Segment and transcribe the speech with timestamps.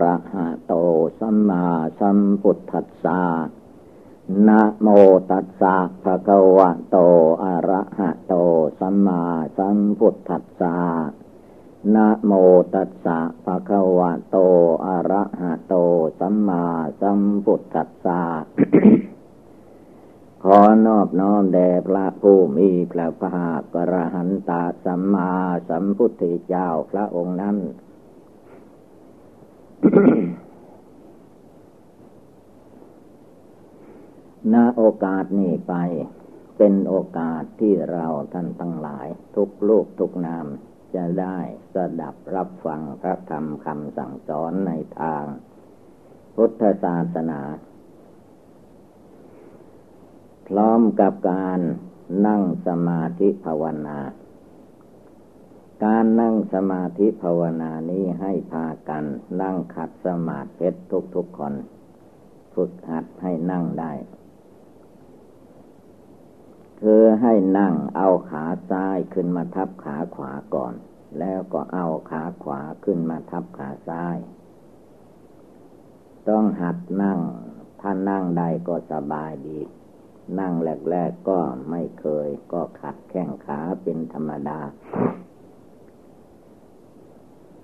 [0.00, 0.74] ระหะโต
[1.20, 1.64] สัมมา
[2.00, 3.22] สัมพุทธัสสะ
[4.48, 4.88] นะโม
[5.30, 6.96] ตัสสะภะคะวะโต
[7.42, 8.34] อะระหะโต
[8.80, 9.22] สัมมา
[9.58, 10.76] สัมพุทธัสสะ
[11.94, 12.32] นะโม
[12.74, 14.36] ตัสสะภะคะวะโต
[14.86, 15.74] อะระหะโต
[16.20, 16.64] สัมมา
[17.00, 18.22] สัมพุทธัสสะ
[20.46, 25.32] ขอนอบน้อมแด่พระผู้มีพระภาคกระหันตาสัมมา
[25.68, 27.56] สัมพุทธเจ้าพระองค์นั้น
[34.52, 35.74] ณโอกาสนี้ไป
[36.58, 39.06] เป็นโอกาสที่เราท่านทั้งหลาย
[39.36, 40.46] ทุกลูกทุกนาม
[40.94, 41.38] จะได้
[41.74, 45.24] สดับรับฟังพระธรรมคำสั่งสอนในทาง
[46.34, 47.40] พุทธศาสนา
[50.48, 51.60] พร้อมกับการ
[52.26, 53.98] นั่งสมาธิภาวนา
[55.84, 59.04] การนั่งสมาธิภาวนานี้ให้พากัน
[59.42, 60.68] นั่งขัดสมาธิ
[61.14, 61.54] ทุกๆคน
[62.54, 63.92] ฝึกหัดให้นั่งได้
[66.80, 70.74] คือให้นั่งเอาขาซ้ายขึ้นมาทับขาขวาก่อน
[71.18, 74.16] แล้วก็เอาขาขวาขึ้นมาทับขาซ้าย
[76.28, 77.18] ต้องหัดนั่ง
[77.80, 79.60] ถ้านั่งได้ก็สบายดี
[80.38, 80.52] นั่ง
[80.90, 81.38] แรกๆก็
[81.70, 84.60] ไม่เคย ก็ขัดแข้งขาเป็นธรรมดา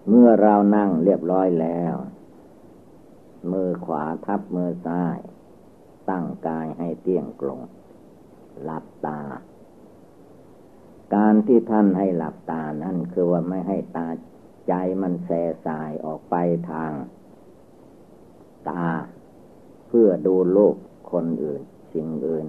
[0.09, 1.95] เมื่อเรานั่งเรียบร้อยแล้ว
[3.53, 5.19] มือขวาทับมือซ้าย
[6.11, 7.61] ตั้งกายให้เตี้ยงกลง
[8.64, 9.20] หลับตา
[11.14, 14.09] การที่ท่านให้หลับตานั่นคือว่าไม่ให้ตา
[14.69, 15.31] ใจมันแส
[15.67, 16.34] สายออกไป
[16.70, 16.92] ทาง
[18.69, 18.86] ตา
[19.89, 20.77] เพื่อดูโลก
[21.12, 22.47] คนอื่น สิ่งอื่น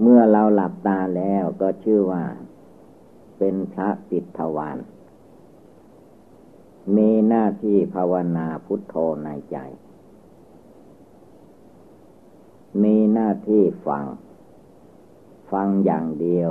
[0.00, 2.24] เมื่อเราหลับตาแล้วก็ชื่อว่า
[3.38, 4.78] เป็นพระติดทวาน
[6.96, 9.56] มีหน้าที่ภาวนาพุทโธในใจ
[12.82, 14.04] มีหน้าที่ฟัง
[15.52, 16.50] ฟังอย่างเดียว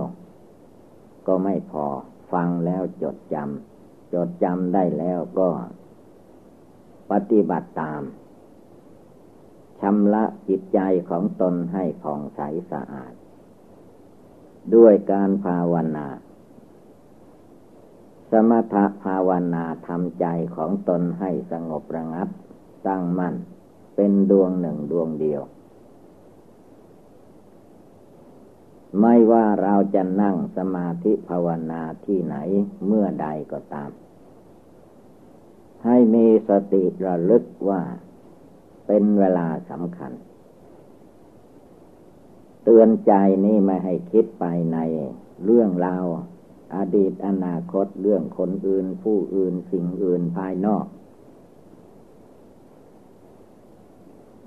[1.28, 1.86] ก็ไม่พอ
[2.32, 5.50] ฟังแล้วจดจำ จดจำได้แล้วก็
[7.12, 8.02] ปฏิบัติตาม
[9.80, 12.40] ชำระจิตใจของตนให้ผ่องใส
[12.72, 13.14] สะอาด
[14.76, 16.08] ด้วยการภาวนา
[18.32, 20.26] สมถภาวนาทำใจ
[20.56, 22.28] ของตนให้สงบระงับ
[22.88, 23.36] ตั้งมั่น
[23.96, 25.42] เป็นดวงหนึ่งดวงเดียว
[29.00, 32.36] ไม่ว่าเราจะนั่งสมาธิภาวนาที่ไหน
[32.86, 33.92] เมื่อใดก็ตาม
[35.86, 37.82] ให้มีสติระลึกว่า
[38.88, 40.12] เป็นเวลาสำคัญ
[42.64, 43.14] เตือนใจ
[43.46, 44.78] นี่ไม่ให้คิดไปใน
[45.44, 46.06] เรื่องราว
[46.76, 50.86] อดีตอนาคตเรื่องคนอื่น ผู้อื่นสิ่งอื่นภายนอก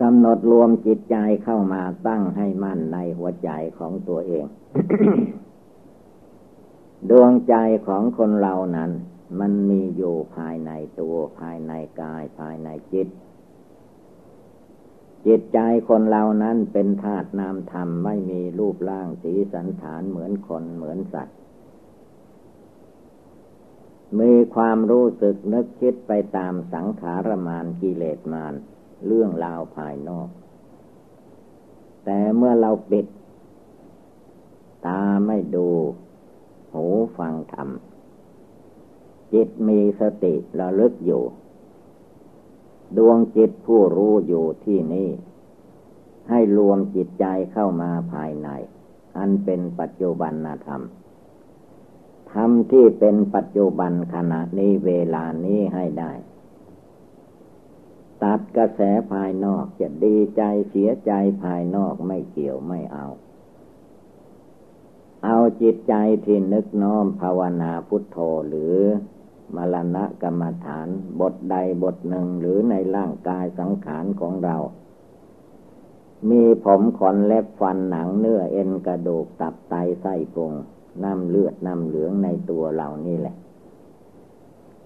[0.02, 4.44] กำหนดรวมจิตใจเข้ามาตั้งให้มั่นในหัวใจของตัวเอง
[7.10, 7.54] ดวงใจ
[7.86, 8.90] ของคนเรานั้น
[9.40, 13.08] มันมีอยู่ภายในตัวภายในกายภายในจิต
[15.26, 21.36] จิตใจคนเรานั้นเป็นธาตุนามธรรมไม่มีรูปร่างสีสันฐานเหมือนคนเหมือนสัตว์
[24.20, 28.54] มีความรู้สึกนึกคิดไปตามสังขารมานกิเลสมาน
[29.06, 30.28] เรื่องราวภายนอก
[32.04, 33.06] แต่เมื่อเราปิด
[34.86, 35.68] ตาไม่ดู
[36.72, 36.86] หู
[37.18, 37.68] ฟังธรรม
[39.32, 41.22] จิตมีสติระลึกอยู่
[42.96, 45.10] ดวงจิตผู้รู้อยู่ที่นี่
[46.30, 48.48] ให้รวมจิตใจเข้ามาภายใน
[49.16, 50.34] อันเป็นปัจจุบัน
[50.66, 50.82] ธรรม
[52.34, 56.12] ธรรมที่เป็นปัจจุบันขณะนี้เวลานี้ให้ได้
[58.22, 58.80] ตัดกระแส
[59.12, 61.12] ภายนอกจะดีใจเสียใจ
[61.42, 63.06] ภายนอกไม่เกี่ยวไม่เอา
[65.24, 65.94] เอาจิตใจ
[66.24, 68.18] ที่นึกน้อมภาวนาพุทโธ
[68.48, 68.76] หรือ
[69.56, 70.88] มรณะกรรมฐาน
[71.20, 74.56] บทใดบทหนึ่งหรือในร่างกายสังขารของเรา
[76.30, 80.52] มีผมขนเล็บฟันหนังเนื้อเอ็นกระดูกตับไตไส้พุง
[81.04, 83.36] น้ำเลือดน้ำเหลืองในตัวเรานี่แหละ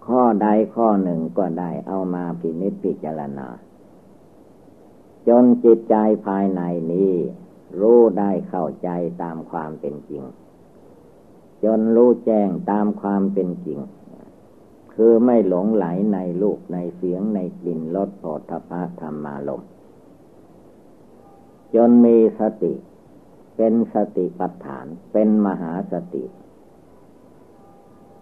[0.07, 3.49] ข้อใดข้อหนึ่งก็ได้เอามาพินิจพิจารณา
[5.29, 6.63] จนจิตใจภายใน
[6.93, 7.13] นี้
[7.81, 8.89] รู้ได้เข้าใจ
[9.23, 10.25] ตามความเป็นจริง
[11.65, 13.81] จนรู้แจ้งตามความเป็นจริง
[14.95, 19.63] คือไม่หลงไหลในลูกในเสียงในกลิ่นรสโผฏฐะธรรมารม
[21.75, 22.73] จนมีสติ
[23.57, 26.25] เป็นสติปัฏฐาน เป็นมหาสติ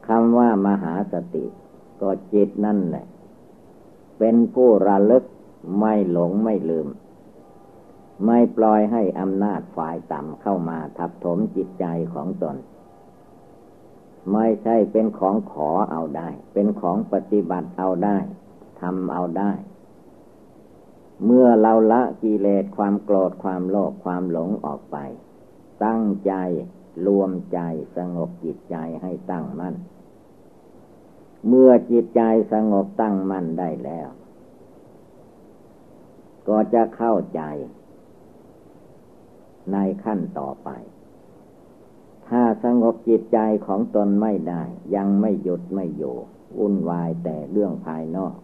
[0.08, 1.44] คำว่ามหาสติ
[2.00, 3.06] ก็จิตนั่นแหละ
[4.18, 5.24] เป็นผู้ระลึก
[5.78, 6.88] ไม่หลงไม่ลืม
[8.26, 11.84] ไม่ปล่อยให้อำนาจฝ่ายต่ำเข้ามาทับถมจิตใจ
[12.14, 12.56] ของตน
[14.32, 18.16] ไม่ใช่เป็นของขอเอาได้ เป็นของปฏิบัติเอาได้
[18.80, 19.52] ทำเอาได้
[21.24, 24.96] เมื่อเราละกิเลสความโกรธความโลภความหลงออกไป
[25.84, 26.34] ตั้งใจ
[27.06, 27.60] รวมใจ
[27.96, 29.74] สงบจิตใจให้ตั้งมั่น
[31.48, 32.22] เมื่อจิตใจ
[32.52, 34.08] สงบตั้งมั่นได้แล้ว
[36.48, 37.42] ก็จะเข้าใจ
[39.72, 40.68] ในขั้นต่อไป
[42.28, 44.62] ถ้าสงบจิตใจของตนไม่ได้
[44.96, 46.16] ยังไม่หยุดไม่อยู่
[46.58, 48.34] วุ่นวายแต่เรื่องภายนอก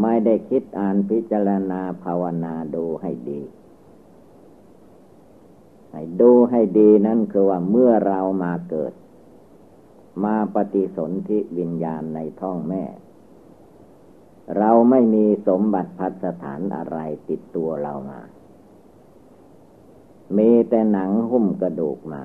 [0.00, 3.40] ไม่ได้คิดอ่านพิจารณาภาวนาดูให้ดี
[5.92, 8.92] ให้ดูให้ดีนั่นคือว่าเมื่อเรามาเกิด
[10.24, 12.84] มาปฏิสนธิวิญญาณในท้องแม่
[14.58, 16.98] เราไม่มีสมบัติพัสถานอะไร
[17.28, 18.20] ติดตัวเรามา
[20.38, 22.22] มีแต่หนังหุ้มกระดูกมา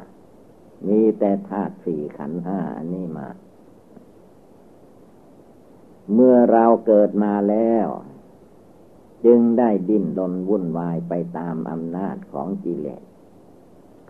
[0.87, 3.27] มีแต่ธาตุสี่ขันห้าอันนี้มา
[6.13, 7.87] เมื่อเราเกิดมาแล้ว
[9.25, 13.03] จึงได้ดิ้นรนวุ่นวายไปตามอำนาจของกิเลส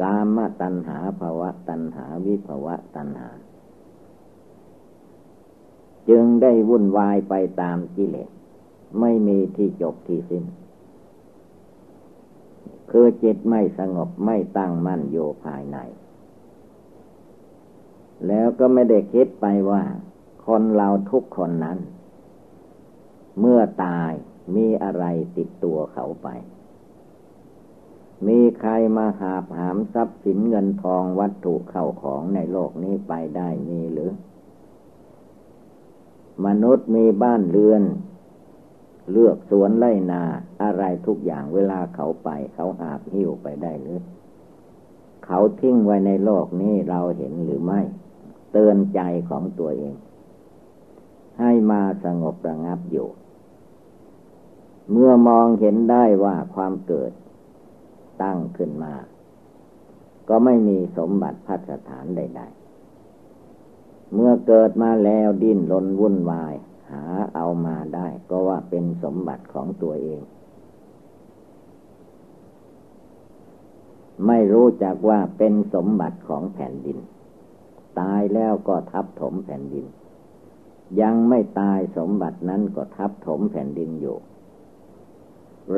[0.01, 3.29] กามตัณหาภาวะตัณหาวิภาวะตัณหา
[6.09, 8.29] จึงได้วุ่นวายไปตามกิเลส
[8.99, 10.43] ไม่มีที่จบที่สิ้น
[12.91, 15.77] คือจิตไม่สงบไม่ตั้งมั่นอยู่ภายใน
[18.27, 19.83] แล้วก็ไม่ได้คิดไปว่า
[20.45, 21.79] คนเราทุกคนนั้น
[23.39, 24.11] เมื่อตาย
[24.55, 25.05] มีอะไร
[25.37, 26.27] ติดตัวเขาไป
[28.25, 34.11] มีใครมาหาบหามทรัพย์สินเงินทองวัตถุเข้าของในโลกนี้ไปได้มีหรือ
[36.45, 37.83] มนุษย์มีบ้านเรือน
[39.11, 40.23] เลือกสวนไล่นา
[40.61, 44.01] อะไรทุกอย่างเวลาเขาไป เขาหาบหิ้วไปได้หรือ
[45.25, 47.81] เขาทิ้งไว้ในโลกนี้เราเห็นหรือไม่
[48.51, 49.95] เตือนใจของตัวเอง
[51.39, 53.07] ให้มาสงบระงับอยู่
[54.91, 57.11] เมื่อมองเห็นได้ว่าความเกิด
[58.21, 58.93] ตั้งขึ้นมา
[60.29, 62.41] ก็ไม่มีสมบัติพัฒฐานใด
[63.27, 66.53] ๆ เมื่อเกิดมาแล้วดิ้นรนวุ่นวาย
[66.91, 67.03] หา
[67.35, 70.21] เอามาได้ ก็ว่าเป็นสมบัติของตัวเอง
[74.27, 76.97] ไม่รู้จักว่าเป็นสมบัติของแผ่นดิน
[77.99, 79.85] ตายแล้วก็ทับถมแผ่นดิน
[81.01, 84.17] ยังไม่ตายสมบัตินั้นก็ทับถมแผ่นดินอยู่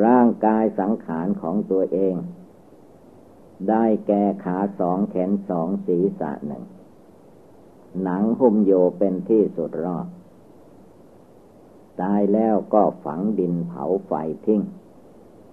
[0.04, 2.14] ร่างกายสังขารของตัวเอง
[3.68, 6.64] ได้แก่ขาสองแขนสองศีรษะหนึ่ง
[8.02, 10.06] หนังหุ้มโยเป็นที่สุดรอด
[12.00, 14.12] ตายแล้วก็ฝังดินเผาไฟ
[14.46, 14.62] ทิ้ง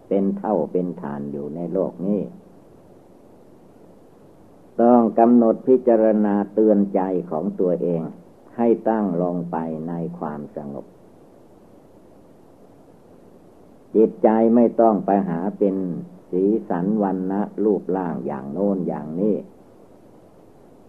[0.07, 2.21] เป็นเท่าเป็นฐานอยู่ในโลกนี้
[4.81, 8.01] ต้องกำหนดพิจารณาเตือนใจของตัวเอง
[8.57, 9.57] ให้ตั้งลงไป
[9.87, 10.85] ในความสงบ
[13.95, 15.75] จิตใจไม่ต้องไปหาเป็น
[16.31, 19.35] สีสันวันนะรูปร่างอย่างโน้นอย่างนี้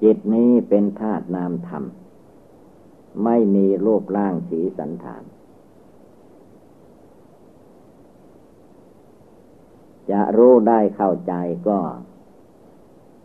[0.02, 1.84] จิตนี้เป็นธาตุนามธรรม
[3.24, 5.24] ไม่มีรูปร่างสีสันฐาน
[10.10, 11.34] จะรู้ได้เข้าใจ
[11.68, 11.78] ก็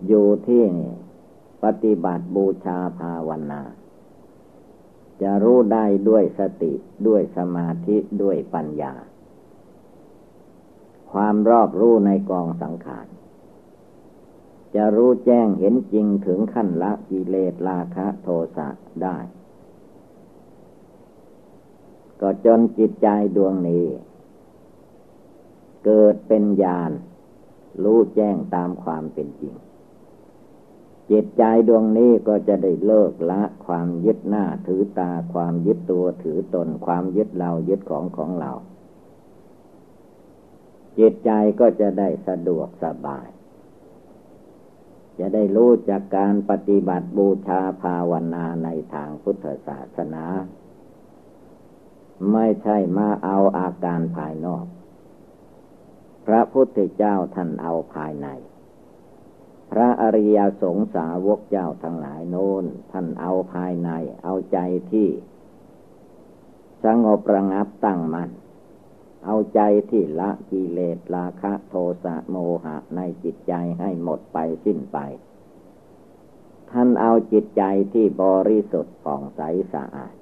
[0.08, 0.64] อยู่ที่
[1.64, 3.62] ปฏิบัติบูชาภาวนา
[5.22, 6.74] จะรู้ได้ด้วยสติ
[7.08, 8.94] ด้วยสมาธิด้วยปัญญา
[11.14, 13.08] ความรอบรู้ในกองสังขาร
[14.76, 18.28] จะรู้แจ้งเห็นจริงถึงขั้นละกิเลสราคะโท
[18.58, 18.70] สะ
[19.04, 19.18] ได้
[22.22, 23.86] ก็จนจิตใจดวงนี้
[25.86, 26.92] เกิดเป็นญาณ
[27.84, 29.54] รู้แจ้งตามความเป็นจริง
[31.12, 38.52] จิตใจดวงนี้ก็จะได้เลิกละความยึดหน้าถือตาความยึดตัวถือตนความยึดเรายึดของของเรา
[41.00, 43.28] จิตใจก็จะได้สะดวกสบาย
[45.20, 50.26] จะได้รู้จากการปฏิบัติบูชาภาวนาในทางพุทธศาสนา
[52.32, 54.66] ไม่ใช่มาเอาอาการภายนอก
[56.26, 58.28] พระพุทธเจ้าท่านเอาภายใน
[59.72, 63.90] พระอริยสงสาวกเจ้าทั้งหลายโน้นท่านเอาภายใน
[64.24, 64.58] เอาใจ
[64.92, 65.10] ที่
[66.86, 68.30] สงบระงับตั้งมัน่น
[69.26, 74.98] เอาใจที่ละกิเลสราคะโทสะโมหะในจิตใจให้หมดไปสิ้นไป
[76.72, 77.64] ท่านเอาจิตใจ
[77.94, 79.42] ที่บริสุทธิ์ผ่องใส
[79.74, 80.16] สะอาด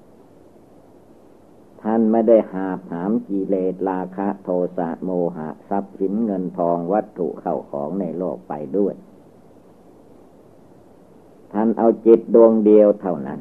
[1.82, 8.94] ท่านไม่ได้หาผามกิเลสราคะโทสะโมหะทรัพย์สินเงินทองวัตถุเข้าของในโลกไปด้วย
[11.52, 13.40] ท่านเอาจิตดวงเดียวเท่านั้น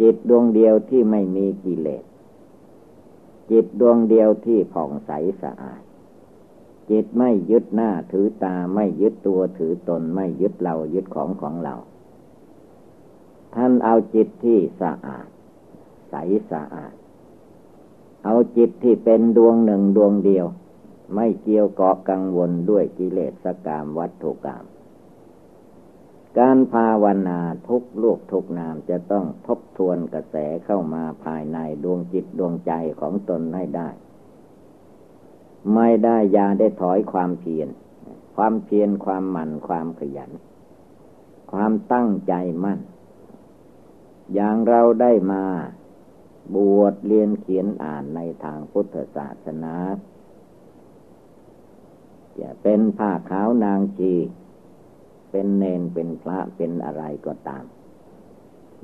[0.00, 2.04] จิตดวงเดียวที่ไม่มีกิเลส
[3.52, 5.10] จิตดวงเดียวที่ผ่องใส
[5.42, 5.82] สะอาด
[6.90, 11.74] จิตไม่ยึดหน้าถือตาไม่ยึดตัวถือตนไม่ยึดเรายึดของของเรา
[13.54, 15.26] ท่านเอาจิตที่สะอาด
[16.10, 16.14] ใส
[16.50, 16.94] สะอาด
[18.24, 20.46] เอาจิตที่เป็นดวงหนึ่งดวงเดียว
[21.14, 24.64] ไม่เกี่ยวเกาะกังวลด้วยกิเลสกามวัตถุกรรม
[26.38, 33.88] การภาวนาทุกลูกทุกนามจะต้องทบทวนกระแสเข้ามาภายในดวงจิตดวงใจของตนให้ได้
[35.74, 37.68] ไม่ได้ยาได้ถอยความเพียร
[38.36, 40.30] ความเพียรความหมั่นความขยัน
[41.52, 42.34] ความตั้งใจ
[42.64, 42.80] มั่น
[44.34, 45.44] อย่างเราได้มา
[46.54, 49.74] บวชเรียนเขียนอ่านในทางพุทธศาสนา
[52.38, 54.14] จะเป็นผ้าขาวนางชี
[55.32, 57.64] เป็นเนนเป็นพระเป็นอะไรก็ตาม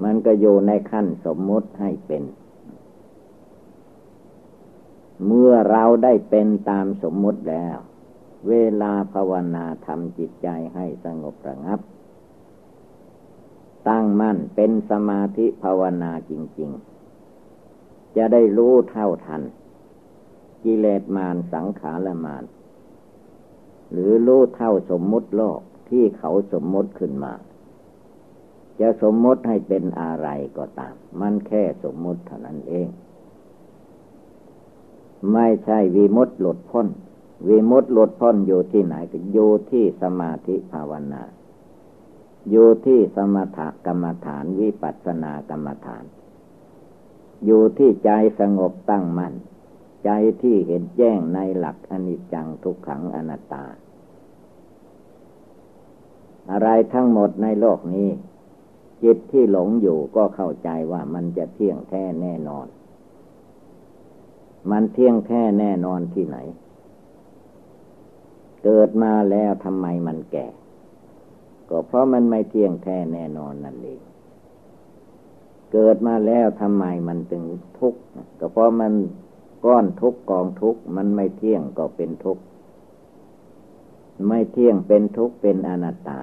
[0.03, 2.23] มันก็อยู่ในขั้นสมมติให้เป็น
[5.27, 7.77] เมื่อเราได้เป็นตามสมมติแล้ว
[8.49, 11.81] เวลาภาวนาทำจิตใจให้สงบระงับ
[13.89, 16.71] ตั้งมั่นเป็นสมาธิภาวนาจริง
[17.43, 19.43] ๆ จะได้รู้เท่าทัน
[20.65, 22.45] กิเลสมารสังขารมาร
[23.93, 27.33] หรือรู้เท่าสมมุติโลก ที่เขาสมมติขึ้นมา
[28.81, 30.29] จะสมมติให้เป็นอะไร
[30.59, 32.89] ก็ตาม มันแค่สมมติเท่านั้นเอง
[35.33, 36.89] ไม่ใช่วีมุตหลุดพ้น
[37.49, 41.23] วีมุตหลุดพ้นอยู่ที่ไหนก็อยู่ที่สมาธิภาวนา
[42.51, 46.05] อยู่ที่สมถกรรมฐานวิปัสสนากรรมฐาน
[47.45, 49.35] อยู่ที่ใจสงบตั้งมัน่น
[50.05, 50.11] ใจ
[50.43, 53.65] ที่เห็นแจ้งในหลักอนิจจังทุกขังอนัตตา
[56.51, 58.09] อะไรทั้งหมดในโลกนี้
[59.03, 62.67] จิตที่หลงอยู่ก็เข้าใจว่ามันจะเที่ยงแท้แน่นอน
[64.71, 66.39] มันเที่ยงแท้แน่นอนที่ไหน
[68.65, 70.47] เกิดมาแล้วทำไมมันแก่
[71.69, 74.01] ก็เพราะมันไม่เที่ยงแท้แน่นอนนั่นเอง
[75.73, 77.45] เกิดมาแล้วทำไมมันถึง
[77.79, 78.01] ทุกข์
[78.41, 78.93] ก็เพราะมัน
[79.65, 82.43] ก้อนทุกกองทุกมันไม่เที่ยงก็เป็นทุกข์
[84.29, 86.21] ไม่เที่ยงเป็นทุกข์เป็นอนัตตา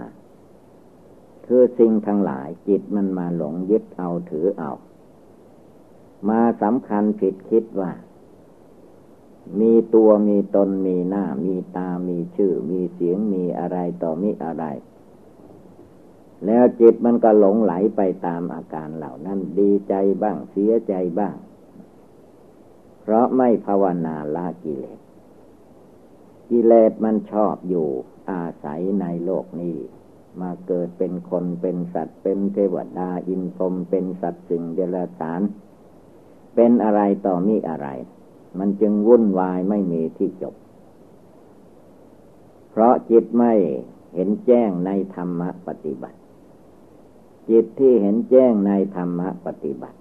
[1.45, 4.71] คือสิ่งทั้งหลายจิตมันมาหลงยึดเอาถือเอา
[6.29, 7.91] มาสำคัญผิดคิดว่า
[9.59, 14.65] มีตัวมีตนมีหน้า มีตามีชื่อ มีเสียงมีอะไรต่อมีอะไร
[16.45, 21.35] แล้วจิตมันก็หลงไหลไปตามอาการเหล่านั้นดีใจบ้างเสียใจบ้าง
[23.01, 24.99] เพราะไม่ภาวนาละกิเลส
[26.49, 27.87] กิเลสมันชอบอยู่
[28.31, 29.77] อาศัยในโลกนี้
[30.41, 35.41] มาเกิดเป็นคนเป็นสัตว์เป็นเทวดาอินพรมเป็นสัตว์สิ่งเดรัจฉาน
[36.55, 37.87] เป็นอะไรต่อมีอะไร
[38.59, 40.55] มันจึงวุ่นวายไม่มีที่จบ
[42.69, 43.53] เพราะจิตไม่
[44.15, 46.19] เห็นแจ้งในธรรมปฏิบัติ
[47.49, 49.97] จิตที่เห็นแจ้งในธรรมะปฏิบัติ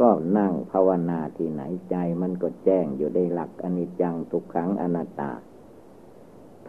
[0.00, 5.30] ก็นั่งภาวนาที่ไหนใจมันก็แจ้งอยู่ในหลักอนิจจังทุกขังอนัตตา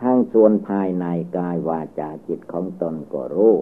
[0.03, 1.05] ทั้งส่วนภายใน
[1.37, 3.55] กายวาจาจิตของตนก็รู้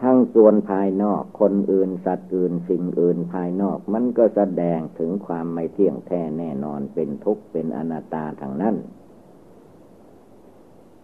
[0.00, 8.76] ทั้งส่วนภายนอกคนอื่นสัตว์อื่นสิ่งอื่นภายนอกมันก็แสดงถึงความไม่เที่ยงแท้แน่นอนเป็นทุกข์เป็นอนัตตาทางนั้น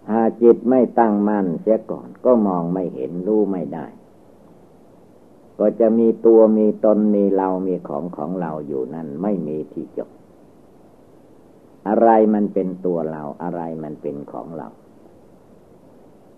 [0.09, 3.87] ถ้าจิตไม่ตั้งมั่นเสียก่อนก็มองไม่เห็นรู้ไม่ได้
[5.59, 10.11] ก็จะมีตัวมีตนมีเรามีของของเราอยู่นั่นไม่มีที่จบ
[11.89, 14.69] อะไรมันเป็นตัวเรา อะไรมันเป็นของเรา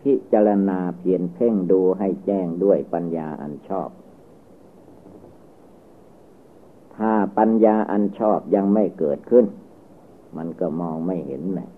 [0.02, 3.90] พิจารณาเพียนเพ่งดูให้แจ้งด้วยปัญญาอันชอบ
[6.96, 9.46] ถ้าปัญญาอันชอบยังไม่เกิดขึ้น
[10.36, 11.70] มันก็มองไม่เห็นเลย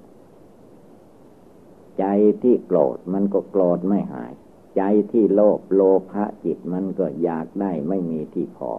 [1.99, 2.05] ใจ
[2.43, 4.33] ที่โกรธมันก็โกรธไม่หาย
[4.77, 4.83] ใจ
[5.13, 8.73] ที่โลภโลภะจิตมันก็อยากได้ไม่มีที่พอ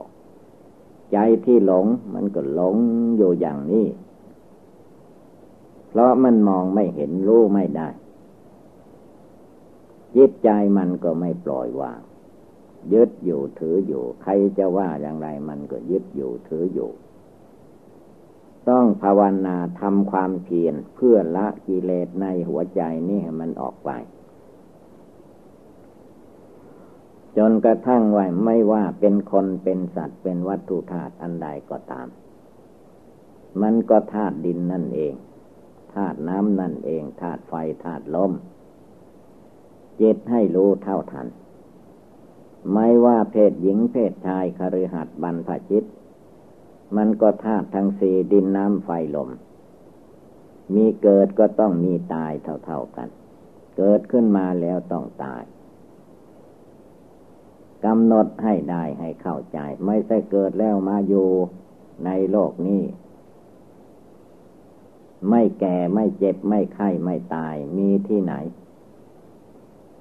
[1.12, 2.78] ใจที่หลงมันก็หลง
[3.18, 3.86] อยู่อย่างนี้
[5.90, 7.90] เพราะมันมองไม่เห็นรู้ไม่ได้
[10.16, 12.00] จิตใจมันก็ไม่ปล่อยวาง
[12.94, 16.92] ยึดอยู่ถืออยู่ ใครจะว่าอย่างไรมันก็ยึดอยู่ถืออยู่
[18.70, 23.92] ต้องภาวนาทำความเพียรเพื่อละกิเลสในหัวใจนี่ให้มันออกไป
[27.38, 32.08] จนกระทั่งว่าไม่ว่าเป็นคนเป็นสัตว์เป็นวัตถุธาตุอันใดก็ตาม
[33.62, 35.14] มันก็ธาตุดินนั่นเอง
[35.94, 37.54] ธาตุน้ำนั่นเองธาตุไฟ
[37.84, 38.32] ธาตุลม
[40.02, 41.28] จิตให้รู้เท่าทัน
[42.74, 45.86] ไม่ว่าเพศหญิงเพศชายคฤหัสถ์บรรพจิต
[46.98, 49.30] มันก็ธาตุทั้งสี่ดินน้ำไฟลม
[50.76, 52.32] มีเกิดก็ต้องมีตาย
[52.66, 53.10] เท่าๆกัน
[53.78, 55.44] เกิดขึ้นมาแล้วต้องตาย
[57.86, 61.28] กำหนดให้ได้ให้เข้าใจ ไม่ใช่เกิดแล้วมาอยู่
[62.06, 62.82] ในโลกนี้
[65.30, 68.34] ไม่แก่ไม่เจ็บไม่ไข้ไม่ตายมีที่ไหน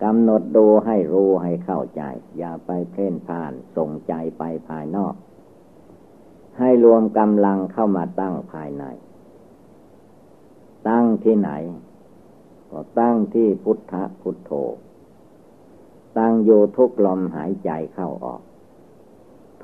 [0.02, 2.02] กำหนดดูให้รู้ให้เข้าใจ
[2.38, 5.14] อย่าไปเพ่นพ่านส่งใจไปภายนอก
[6.58, 8.84] ให้รวมกำลังเข้ามาตั้งภายใน
[10.88, 11.50] ตั้งที่ไหน
[12.70, 14.50] ก็ตั้งที่พุทธพุทโธ
[16.18, 18.42] ตั้งอยู่ทุกลมหายใจเข้าออก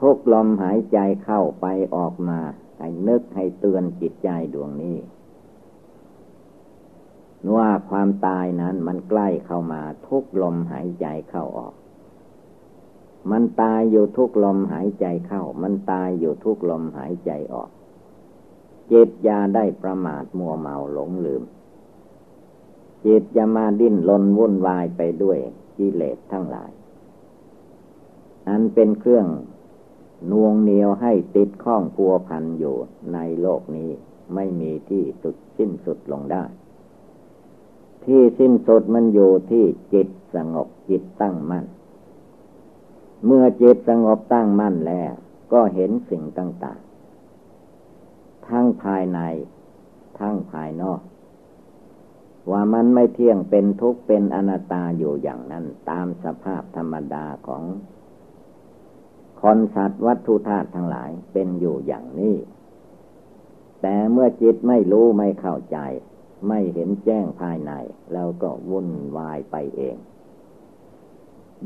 [0.01, 2.41] ทุกลมหายใจเข้าไปออกมา
[2.79, 4.97] ให้นึกให้เตือนจิตใจดวงนี้
[7.57, 11.75] ว่าความตายนั้นมันใกล้เข้ามาทุกลมหายใจเข้าออก
[13.31, 17.71] มันตายอยู่ทุกลมหายใจเข้า มันตายอยู่ทุกลมหายใจออก
[18.89, 21.43] เจตยาได้ประมาทมัวเมาหลงลืม
[23.01, 25.39] เจตจะมาดิ้นลนวุ่นวายไปด้วย
[25.77, 26.71] กิเลสทั้งหลาย
[28.49, 29.27] อันเป็นเครื่อง
[30.31, 32.77] นวงเหนียวให้ติดข้องพัวพันอยู่
[33.13, 33.91] ในโลกนี้
[34.35, 36.45] ไม่มีที่สุดสิ้นสุดลงได้
[38.07, 41.65] ที่สิ้นสุดมันอยู่ที่จิตสงบจิตตั้งมั่น
[43.27, 45.13] เมื่อจิตสงบตั้งมั่นแล้ว
[45.53, 49.21] ก็เห็นสิ่งต่างๆ ทั้งภายใน
[50.19, 51.01] ทั้งภายนอก
[52.51, 57.65] ว่ามันไม่เที่ยงเป็นทุกข์เป็นอนัตตาอยู่อย่างนั้น ตามสภาพธรรมดาของ
[59.41, 62.37] คนสัตว์วัตถุธาตุทั้งหลายเป็นอยู่อย่างนี้
[63.83, 65.79] แต่เมื่อจิตไม่รู้ไม่เข้าใจ
[66.48, 67.72] ไม่เห็นแจ้งภายใน
[68.12, 69.96] แล้วก็วุ่นวายไปเอง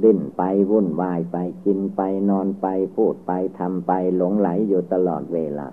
[0.02, 5.68] ดิ้นไปวุ่นวายไปกินไปนอนไปพูดไปทำไปหลงไหลอยู่ตลอดเวลา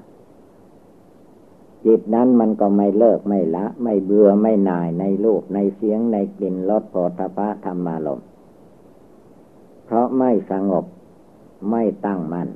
[1.85, 8.21] จิตนั้นมันก็ไม่เลิกไม่ละ ไม่เบื่อไม่นายในรูปในเสียงในกลิ่นรสโผฏฐะธรรมารม
[9.85, 10.85] เพราะไม่สงบ
[11.71, 12.49] ไม่ตั้งมัน่น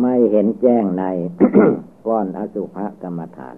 [0.00, 1.04] ไม่เห็นแจ้งใน
[2.06, 3.56] ก้อนอสุภกรรมฐาน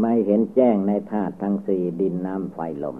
[0.00, 2.96] ไม่เห็นแจ้งในธาตุทั้งสี่ดินน้ำไฟลม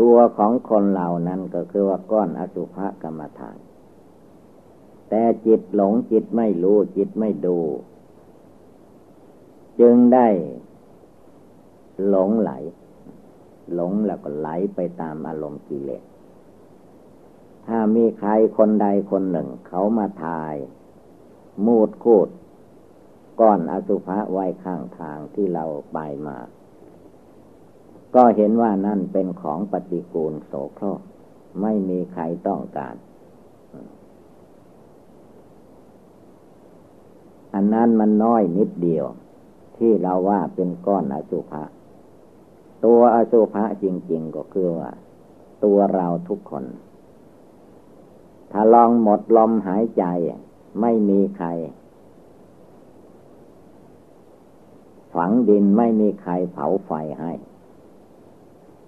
[0.00, 3.56] ตัวของคนเหล่านั้นก็คือว่าก้อนอสุภกรรมฐาน
[5.08, 7.58] แต่จิตหลงจิตไม่รู้จิตไม่ดู
[9.80, 10.28] จึงได้
[12.08, 12.52] หลงไหล
[13.74, 16.02] หลงแล้วก็ไหลไปตามอารมณ์กิเลส
[17.66, 20.54] ถ้ามีใครคนใดคนหนึ่ง เขามาทาย
[21.66, 22.28] มูดคูด
[23.40, 26.38] ก้อนอสุภะไว้ข้างทางที่เราไปมา
[28.14, 31.00] ก็เห็นว่านั่นเป็นของปฏิกูลโสโครก
[31.60, 32.94] ไม่มีใครต้องการ
[37.54, 39.06] อันนั้นมันน้อยนิดเดียว
[39.76, 41.64] ที่เราว่าเป็นก้อนอสุภะ
[42.84, 44.90] ตัวอสุภะจริง ๆ ก็คือว่า
[45.64, 46.64] ตัวเราทุกคน
[48.52, 50.04] ถ้าลองหมดลมหายใจ
[50.80, 51.48] ไม่มีใคร
[55.14, 57.32] ฝังดินไม่มีใครเผาไฟให้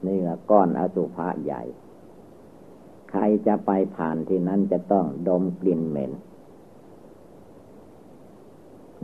[0.06, 1.62] นี่ละก้อนอสุภะใหญ่
[3.11, 6.12] ใครจะไปผ่านที่นั้นจะต้องดมกลิ่นเหม็น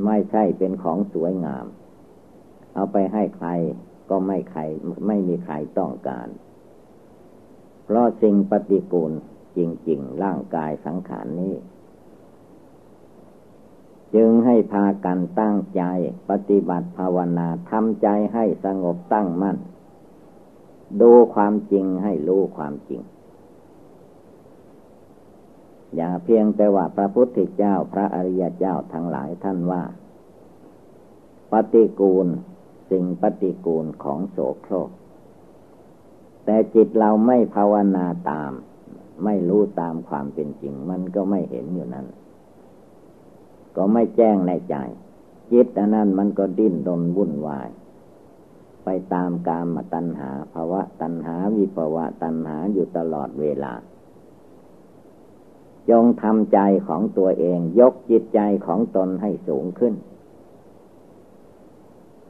[0.05, 1.67] ไม่ใช่เป็นของสวยงาม
[2.75, 3.49] เอาไปให้ใคร
[4.11, 4.61] ก็ไม่ใคร
[5.07, 6.29] ไม่มีใครต้องการ
[7.85, 9.13] เพราะสิ่งปฏิกูล
[9.57, 11.55] จริง ๆ ร่างกายสังขารนี้
[14.15, 15.83] จึงให้พากันตั้งใจ
[16.31, 19.57] ปฏิบัติภาวนาทำใจให้สงบตั้งมั่น
[21.01, 23.01] ดูความจริงให้รู้ความจริง
[25.97, 29.83] อย่าเพียงแต่ว่าพระพุทธเจ้าพระอริยเจ้าทั้งหลายท่านว่า
[31.53, 32.27] ปฏิกูล
[32.91, 34.91] สิ่งปฏิกูลของโสโครก
[36.45, 38.53] แต่จิตเราไม่ภาวนาตาม
[39.25, 42.07] ไม่รู้ตามความเป็นจริง มันก็ไม่เห็นอยู่นั้น
[43.79, 44.77] ก็ไม่แจ้งในใจ
[45.53, 47.69] จิตอันนั้นมันก็ดิ้นรนวุ่นวาย
[48.85, 53.73] ไปตามกามตัณหาภาวะตัณหาวิภาวะตัณหาอยู่ตลอดเวลา
[55.91, 59.95] จงทำใจของตัวเองยกจิตใจของตนให้สูงขึ้น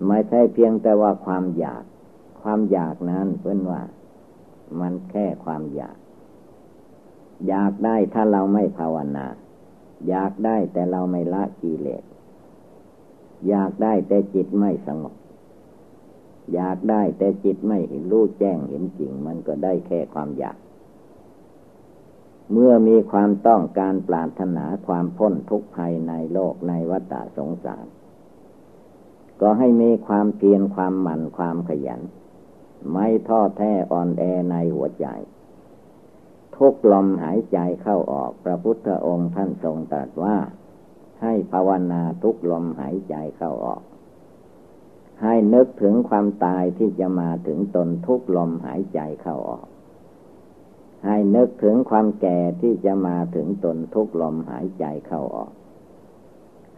[0.06, 3.82] ไม่ใช่เพียงแต่ว่าความอยากคความอยากนั้นเพื่อนว่า
[4.80, 5.96] มันแค่ความอยาก
[7.48, 9.26] อยากได้ถ้าเราไม่ภาวนา
[10.08, 12.04] อยากได้แต่เราไม่ละกิเลส
[13.48, 15.14] อยากได้แต่จิตไม่สงบ
[16.54, 20.56] อยากได้แต่จิตไม่เห็นรู้แจ้งเห็นจริง มันก็ได้แค่ความอยาก
[22.52, 27.86] เมื่อมีความต้องการปรารถนาความพ้นทุกข์ภัยในโลกในวัฏสงสาร
[29.40, 32.00] ก็ให้มีความเพียรความหมั่นความขยัน
[32.92, 35.06] ไม่ท้อแท้อ่อนแอในหัวใจ
[36.58, 40.36] ทุกลมหายใจเข้าออกพระพุทธองค์ท่านทรงตรัสว่า
[41.22, 43.82] ให้ภาวนาทุกลมหายใจเข้าออก
[45.22, 49.66] ให้นึกถึงความตายที่จะมาถึงตนทุกลมหายใจเข้าออก
[51.06, 55.52] ให้นึกถึงความแก่ที่จะมาถึงตนทุกลมหายใจเข้าออก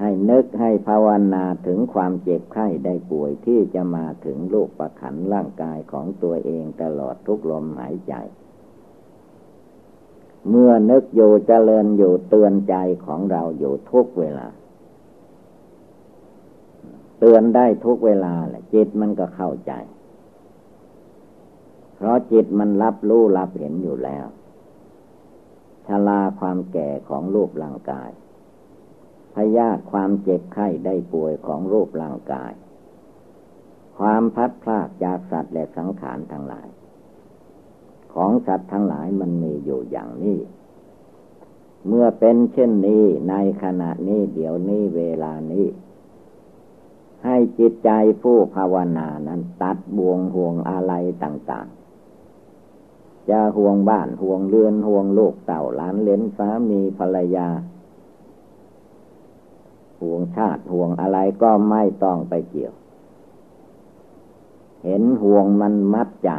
[0.00, 8.14] ให้นึกให้ภาวนาถึงความเจ็บไข้ได้ป่วยที่จะมาถึงลูกประขันร่างกายของตัวเองตลอดทุกลมหายใจ
[10.48, 12.74] เมื่อนึกอยู่เจริญอยู่เตือนใจ
[13.06, 14.48] ของเราอยู่ทุกเวลา
[17.18, 19.72] เตือนได้ทุกเวลาแหละจิตมันก็เข้าใจ
[21.94, 24.26] เพราะจิตมันรับรู้รับเห็นอยู่แล้ว
[25.86, 28.10] ชลาความแก่ของรูปร่างกาย
[29.34, 32.52] พยาธิความเจ็บไข้ได้ป่วยของรูปร่างกาย
[33.98, 36.68] ความพัดพลากจากสัตว์และสังขารทั้งหลาย
[38.12, 40.38] ของสัตว์ทั้งหลายมันมีอยู่อย่างนี้
[41.86, 45.66] เมื่อเป็นเช่นนี้ในขณะนี้เดี๋ยวนี้เวลานี้
[47.24, 47.90] ให้จิตใจ
[48.22, 50.92] ผู้ภาวนานั้นตัดบ่วงห่วงอะไร
[51.24, 57.48] ต่าง ๆ จะห่วงบ้านห่วงเรือนห่วงลูกเต่าล้านเลนสามีภรรยา
[60.00, 62.74] ห่วงชาติห่วงอะไรก็ไม่ต้องไปเกี่ยว
[64.84, 66.30] เห็นห่วงมันมัดใจ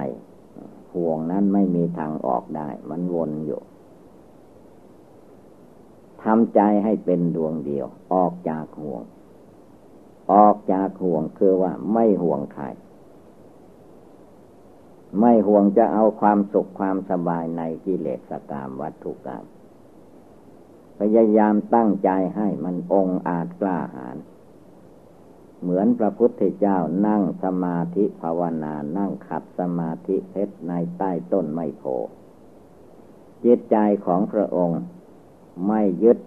[0.96, 3.62] ห่วงนั้นไม่มีทางออกได้ มันวนอยู่
[6.24, 9.02] ทำใจให้เป็นดวงเดียว ออกจากห่วง
[10.34, 12.66] ออกจากห่วงคือว่าไม่ห่วงใคร
[15.20, 19.44] ไม่ห่วงจะเอาความสุขความสบายในกิเลสกรรมวัตถุกรรม
[21.00, 24.18] พยายามตั้งใจให้มันองอาจกล้าหาญ
[25.62, 31.84] เหมือนพระพุทธเจ้านั่งสมาธิภาวนานั่งขัดสมาธิเพชรในใต้ต้นไมโพ
[33.44, 34.82] จิตใจของพระองค์
[35.68, 36.18] ไม่ยึด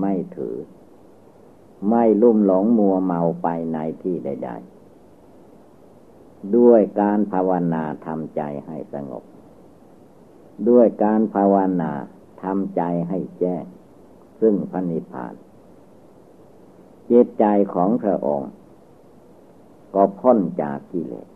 [0.00, 0.56] ไม่ถือ
[1.88, 4.50] ไม่ลุ่มหลงมัวเมาไปในที่ใด
[5.32, 9.24] ๆ ด้วยการภาวนาทำใจให้สงบ
[10.68, 11.92] ด้วยการภาวนา
[12.42, 13.64] ทำใจให้แจ้ง
[14.40, 15.34] ซึ่งพระนิพพาน
[17.10, 17.44] จิตใจ
[17.74, 18.50] ของพระองค์
[19.96, 21.28] ก็พ้นจากกิเลส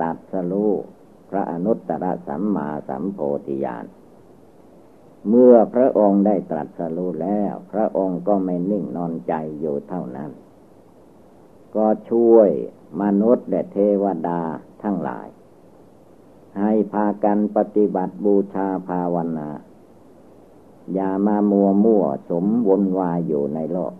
[0.00, 0.72] ตัดสรู้
[1.30, 3.84] พระอนุตตรสัมมาสัมโพธิญาณ
[5.28, 10.30] เมื่อพระองค์ได้ตรัสรู้แล้ว พระองค์ก็ไม่นิ่งนอนใจอยู่เท่านั้น
[11.76, 12.50] ก็ช่วย
[13.02, 14.40] มนุษย์และเทวดา
[14.82, 15.28] ทั้งหลาย
[16.60, 19.48] ให้พากันปฏิบัติบูชาภาวนา
[20.94, 23.94] อย่ามามัวมั่วสมวนวายอยู่ในโลก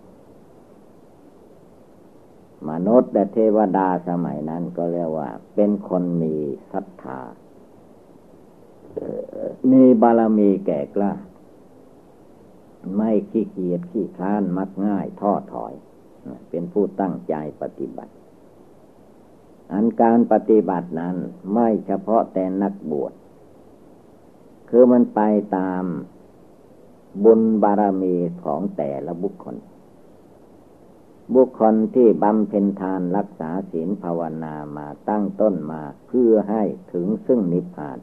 [2.71, 6.35] มนุษย์และเทวดาสมัยนั้นก็เรียกว่า เป็นคนมี
[6.73, 7.21] ศรัทธา
[9.71, 11.13] มีบารมีแก่กล้า
[12.97, 15.73] ไม่ขี้เกียจขี้คลานมักง่ายท้อถอย
[16.51, 18.13] เป็นผู้ตั้งใจปฏิบัติ
[19.73, 21.17] อันการปฏิบัตินั้น
[21.53, 23.13] ไม่เฉพาะแต่นักบวช
[24.69, 25.21] คือมันไป
[25.57, 25.85] ตาม
[27.25, 29.57] บุญบารมีของแต่ละบุคคล
[31.35, 36.63] บุคคลที่บำเพ็ญทานรักษาศีลภาวนามาตั้งต้นมาเพื่อให้
[36.93, 37.99] ถึงซึ่งนิพพาน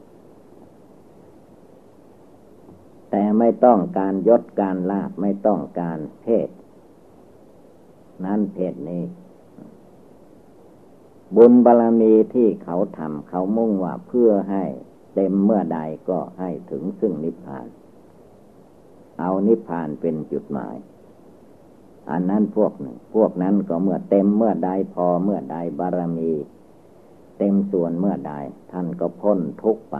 [3.10, 6.48] แต่ไม่ต้องการยศการลาบไม่ต้องการเพศ
[8.24, 9.04] นั้นเพศนี้
[11.36, 14.64] บุญบารรมีที่เขาทำเขามุ่งว่าเพื่อให้
[15.14, 17.66] เต็มเมื่อใดก็ให้ถึงซึ่งนิพพาน
[19.20, 20.76] เอานิพพานเป็นจุดหมาย
[22.10, 26.32] อันนั้นพวกหนึ่ง พวกนั้นก็เมื่อเต็มเมื่อใดพอเมื่อใดบารมี
[27.38, 28.34] เต็มส่วนเมื่อใด
[28.72, 29.96] ท่านก็พ้นทุกไป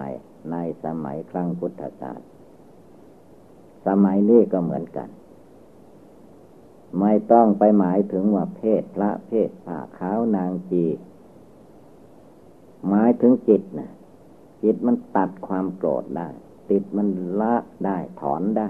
[0.50, 2.20] ในสมัยครั้งพุทธกาล
[3.86, 5.08] สมัยนี้ก็เหมือนกัน
[7.00, 10.86] ไม่ต้องไปหมายถึงว่าเพศพระเพศผ้าขาวนางจี
[12.88, 13.90] หมายถึงจิตนะ
[14.62, 16.28] จิตมันตัดความโกรธได้
[16.70, 17.08] ติดมัน
[17.40, 18.68] ละได้ถอนได้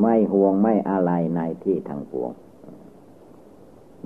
[0.00, 2.32] ไม่ห่วงไม่อะไรในที่ทางปวง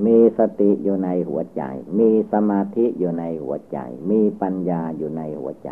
[0.05, 1.63] มีสติอยู่ในหัวใจ
[1.99, 3.79] มีสมาธิอยู่ในหัวใจ
[4.11, 5.71] มีปัญญาอยู่ในหัวใจ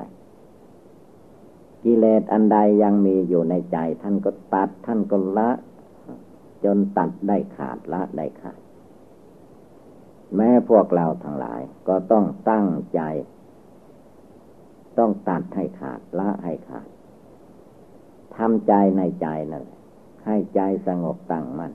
[1.85, 5.51] กิเลสอันใดยังมีอยู่ในใจ ท่านก็ตัดท่านก็ละ
[6.65, 8.61] จนตัดได้ขาดละได้ขาด
[10.37, 13.01] แม้พวกเราทั้งหลาย ก็ต้องตั้งใจ
[14.99, 16.89] ต้องตัดให้ขาดละให้ขาด
[18.37, 19.82] ทำใจในใจนั่นแหละ
[20.27, 21.73] ให้ใจสงบตั้งมัน่น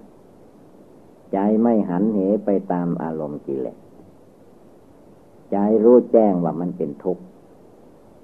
[1.33, 3.77] ใจไม่หันเหไปตามอารมณ์กิเลส
[5.51, 7.23] ใจรู้แจ้งว่ามันเป็นทุกข์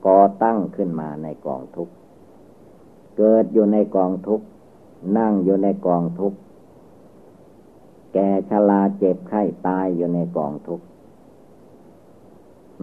[0.07, 1.93] ก่อตั้งขึ้นมาในกองทุกข์
[3.17, 4.45] เกิดอยู่ในกองทุกข์
[5.17, 6.37] นั่งอยู่ในกองทุกข์
[8.13, 10.85] แก่ชราเจ็บไข้ตายอยู่ในกองทุกข์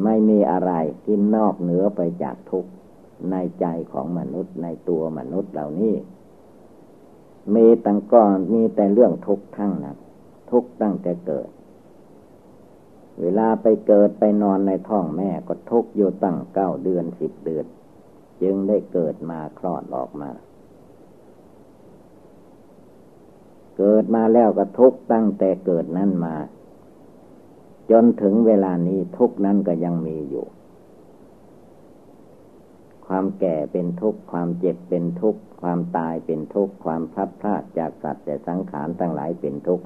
[0.04, 0.72] ไม่มีอะไร
[1.04, 2.70] ที่นอกเหนือไปจากทุกข์
[3.30, 5.94] ในใจของมนุษย์ในตัวมนุษย์เหล่านี้
[7.54, 9.96] มีตั้งก้อนมีแต่เรื่องทุกข์ทั้งนั้น
[10.50, 11.48] ทุกข์ตั้งแต่เกิด
[13.20, 17.66] เวลาไปเกิดไปนอนในท้องแม่ก็ทุกข์อยู่ตั้งเก้าเดือนสิบเดือน
[18.42, 20.30] จึงได้เกิดมาคลอดออกมา
[23.78, 26.36] เกิดมาแล้วก็ทุกข์ตั้งแต่เกิดนั้นมา
[27.90, 30.46] จนถึงเวลานี้ทุกข์นั้นก็ยังมีอยู่
[33.06, 39.84] ความแก่เป็นทุกข์ ความเจ็บเป็นทุกข์ ความตายเป็นทุกข์ ความพลัดพรากจากสัตว์แต่สังขารทั้งหลายเป็นทุกข์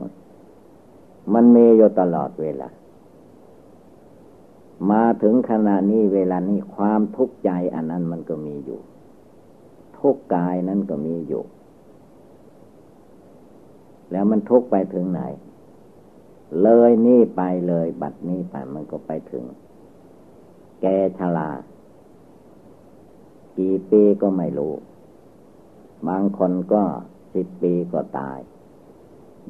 [1.35, 2.69] มันมีอยู่ตลอดเวลา
[4.91, 8.81] มาถึงขณะนี้เวลานี้ความทุกข์ใจอันนั้นมันก็มีอยู่
[9.99, 11.43] ทุกข์กายนั้นก็มีอยู่
[14.13, 15.23] แล้วมันทุกข์ไปถึงไหน
[16.63, 19.45] เลยนี่ไปเลยบัดนี้ไปมันก็ไปถึง
[20.81, 20.87] แก
[21.19, 21.51] ชลา
[23.59, 24.75] กี่ปีก็ไม่รู้
[26.09, 26.85] บางคนก็
[27.35, 28.39] สิบปีก็ตาย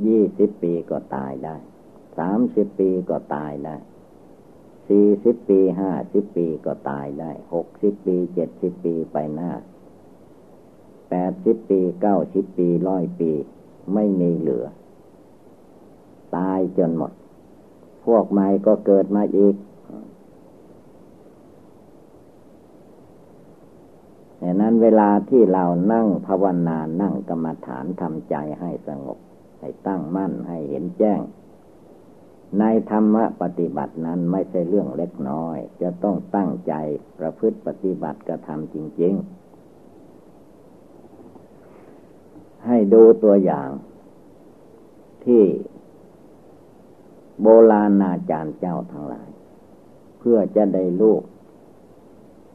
[0.06, 1.56] ยี่สิบปีก็ตายได้
[2.18, 3.76] สามสิบปีก็ตายได้
[4.88, 9.50] สี่สิบปีห้าสิบปีก็ตายได้ หกสิบปีเจ็ดสิบปีไปหน้า
[11.10, 13.30] แปดสิบปีเก้าสิบปีร้อยปี
[13.94, 14.66] ไม่มีเหลือ
[16.36, 17.12] ตายจนหมด
[18.04, 19.54] พวกใหม่ก็เกิดมาอีก
[24.46, 29.18] ดังนั้นเวลาที่เรานั่งภาวนานั่งกรรมฐานทำใจให้สงบ
[29.60, 31.20] ให้ตั้งมั่นให้เห็นแจ้ง
[32.58, 36.74] ในธรรมปฏิบัตินั้นไม่ใช่เรื่องเล็กน้อย จะต้องตั้งใจ
[37.18, 39.14] ประพฤติปฏิบัติกระทำจริง
[41.60, 43.68] ๆ ให้ดูตัวอย่าง
[45.24, 45.42] ที่
[47.40, 49.28] โบราณอาจารย์เจ้าทั้งหลาย
[50.18, 51.22] เพื่อจะได้ลูก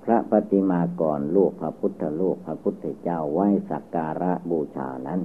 [0.09, 5.19] ระปฏิมากรลูกพระพุทธลูกพระพุทธเจ้าไว้สักการะบูชานั้น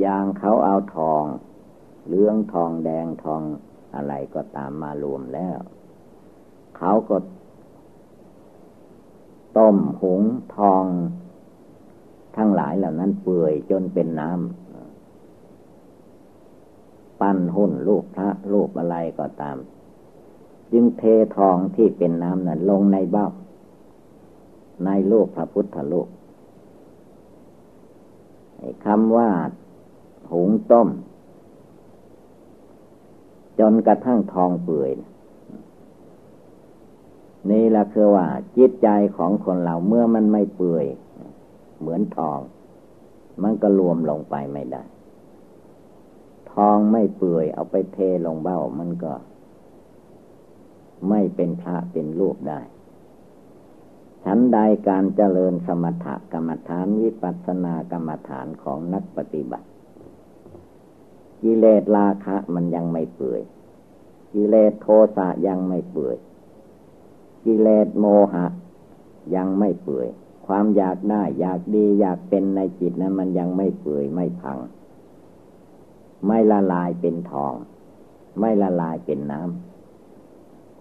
[0.00, 1.24] อย่างเขาเอาทอง
[2.08, 3.42] เลื้องทองแดงทอง
[3.94, 5.58] อะไรก็ตามมารวมแล้ว
[6.78, 7.16] เขาก็
[9.58, 10.22] ต้มหุง
[10.56, 10.84] ทอง
[12.36, 19.56] ทั้งหลายเหล่านั้นเปื่อยจนเป็นน้ำ ปั้นหุ่นรูปพระรูปอะไรก็ตาม
[20.72, 21.02] จึงเท
[21.36, 23.28] ทองที่เป็นน้ำนั้นลงในเบ้า
[24.84, 26.08] ในรูปพระพุทธรูป
[28.84, 29.30] คำว่า
[30.32, 30.88] หุงต้ม
[33.58, 34.90] จนกระทั่งทองเปื่อย
[37.50, 40.86] นี่แหละคือว่า จิตใจของคนเราเมื่อมันไม่เปื่อย
[41.80, 42.38] เหมือนทอง
[43.42, 44.82] มันก็รวมลงไปไม่ได้
[46.52, 49.12] ทองไม่เปื่อยเอาไปเทลงเบ้ามันก็
[51.08, 52.60] ไม่เป็นพระเป็นรูปได้
[54.24, 54.58] ฉันใด
[54.88, 59.66] การเจริญสมถกรรมฐานวิปัสสนากรรมฐานของนักปฏิบัติ
[61.42, 63.42] กิเลสราคะมันยังไม่เปื่อย
[64.34, 64.86] กิเลสโท
[65.16, 66.16] สะยังไม่เปื่อย
[67.44, 68.46] กิเลสโมหะ
[69.34, 70.08] ยังไม่เปื่อย
[70.46, 74.58] ความอยากได้อยากดีอยากเป็นในจิตนั้นมันยังไม่เปื่อยไม่พัง
[76.26, 77.54] ไม่ละลายเป็นทอง
[78.40, 79.69] ไม่ละลายเป็นน้ำ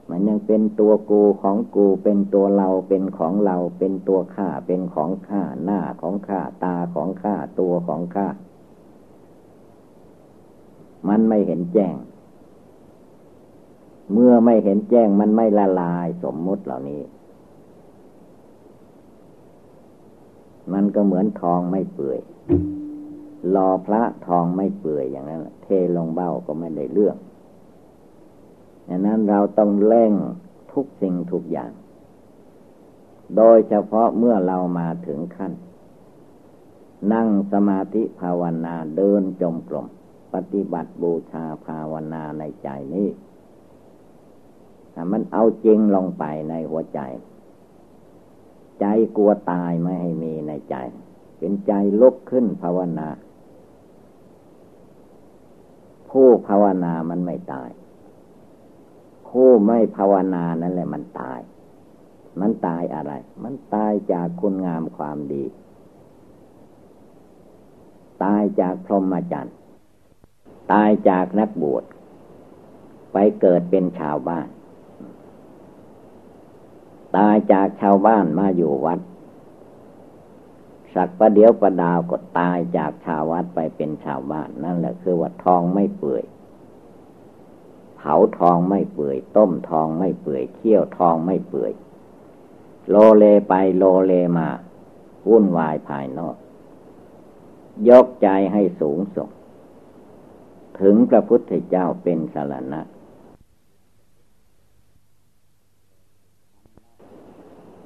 [0.10, 8.28] มันยังเป็นตัวกูของกูเป็นตัวเราเป็นของเราเป็นตัวข้าเป็นของข้าหน้าของข้าตาของข้าตัวของข้า
[11.08, 11.96] มันไม่เห็นแจ้ง
[14.14, 17.02] เมื่อไม่เห็นแจ้งมันไม่ละลายสมมุติเหล่านี้
[20.74, 22.20] มันก็เหมือนทองไม่เปื่อย
[23.56, 27.16] รอพระทองไม่เปื่อยอย่างนั้นเทลงเบ้าก็ไม่ได้เรื่อง
[28.90, 30.14] ดังนั้นเราต้องเร่ง
[30.74, 31.72] ทุกสิ่งทุกอย่าง
[33.38, 35.54] โดยเฉพาะเมื่อเรามาถึงขั้น
[37.14, 39.88] นั่งสมาธิภาวนาเดินจมกลม
[40.34, 43.10] ปฏิบัติบูชาภาวนาในใจนี้
[44.94, 47.00] ถ้ามันเอาจริงลงไปในหัวใจ
[48.80, 50.76] ใจกลัวตายไม่ให้มีในใจ
[51.38, 53.08] เป็นใจลุกขึ้นภาวนา
[56.10, 57.70] ผู้ภาวนามันไม่ตาย
[59.30, 61.40] ผู้ไม่ภาวนานั่นแหละมันตาย
[62.40, 63.14] มันตายอะไร
[63.44, 65.44] มันตายจากคุณงามความดี
[68.24, 69.56] ตายจากพรหมจรรย์
[70.74, 71.84] ตายจากนักบวช
[73.14, 74.48] ไปเกิดเป็นชาวบ้าน
[77.18, 79.00] ตายจากชาวบ้านมาอยู่วัด
[80.96, 86.24] สักประเดียวประดาวก็ตายจากชาววัดไปเป็นชาวบ้าน นั่นแหละคือว่าทองไม่เปื่อย
[88.02, 91.72] เผาทองไม่เปื่อย ต้มทองไม่เปื่อยเคี่ยวทองไม่เปื่อย
[92.90, 94.48] โลเลไปโลเลมา
[95.28, 96.36] วุ่นวายภายนอก
[97.90, 99.30] ยกใจให้สูงส่ง
[100.80, 102.82] ถึงพระพุทธเจ้าเป็นสารณะ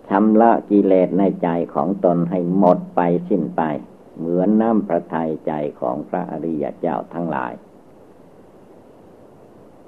[0.08, 3.62] ชำระกิเลสในใจของตนให้หมดไปสิ้นไป
[4.17, 7.54] เหมือนน้ำพระทัยใจของพระอริยเจ้าทั้งหลาย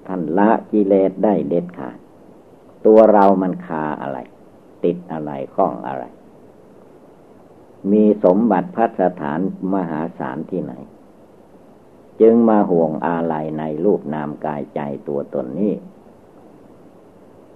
[0.07, 1.97] ท่านละกิเลสได้เด็ดขาด
[2.85, 4.17] ตัวเรามันคาอะไร
[4.83, 6.03] ติดอะไรข้องอะไร
[7.91, 9.39] มีสมบัติพัฒฐาน
[9.73, 10.73] มหาศาลที่ไหน
[12.21, 15.73] จึงมาห่วงอาลัยในรูปนามกายใจตัวตนนี้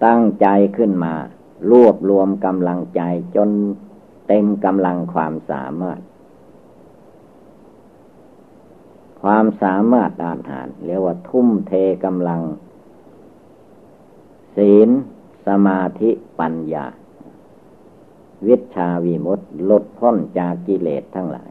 [0.04, 1.14] ตั้งใจขึ้นมา
[1.70, 3.02] รวบรวมกำลังใจ
[3.36, 3.50] จน
[4.28, 6.00] เต็มกำลังความสามารถ
[9.22, 11.72] ความสามารถอานหารเรียกว่าทุ่มเท
[12.04, 12.40] กำลัง
[14.56, 14.88] ศีล
[15.46, 16.86] สมาธิปัญญา
[18.46, 21.50] วิชาวิมุตติลดพ้นจากกิเลสทั้งหลาย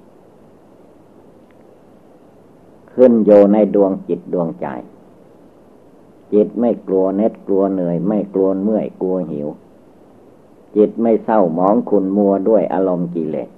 [2.93, 4.67] ขึ้นโยในดวงจิตดวงใจ
[6.34, 9.47] จิตไม่กลัวเน็ดกลัวเหนื่อย ไม่กลัวเมื่อยกลัวหิว
[10.75, 13.49] จิตไม่เศร้าหมองขุนมัวด้วยอารมณ์กิเลส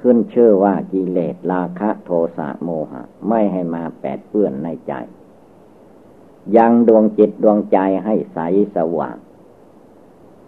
[0.00, 4.92] ขึ้นชื่อว่ากิเลสราคะโทสะโมหะ ไม่ให้มาแปดเปื้อนในใจ
[6.56, 8.38] ยังดวงจิตดวงใจให้ใส
[8.76, 9.16] สว่าง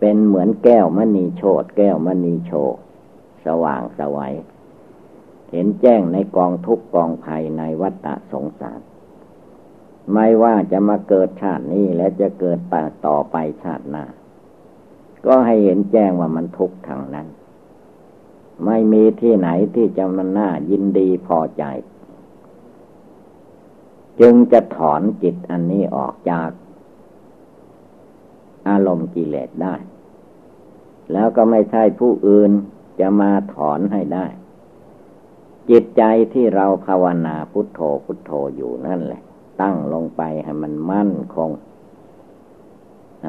[0.01, 2.53] เป็นเหมือนแก้วมณีโชดแก้วมณีโช
[3.47, 4.35] สว่างสวัย
[5.51, 8.81] เห็นแจ้งในกองทุกกองภัยในวัฏสงสาร
[10.13, 12.59] ไม่ว่าจะมาเกิดชาตินี้และจะเกิด
[13.07, 14.05] ต่อไปชาติหน้า
[15.27, 17.27] ก็ให้เห็นแจ้งว่ามันทุกข์ทางนั้น
[18.67, 21.65] ไม่มีที่ไหนที่จะมันน่ายินดีพอใจ
[24.21, 26.51] จึงจะถอนจิตอันนี้ออกจาก
[28.69, 29.75] อารมณ์กิเลสได้
[31.13, 32.51] แล้วก็ไม่ใช่ผู้อื่น
[33.01, 34.27] จะมาถอนให้ได้
[35.71, 39.23] จิตใจที่เราภาวนาพุทโธพุทโธอยู่นั่นแหละ
[39.61, 41.51] ตั้งลงไปให้มันมั่นคง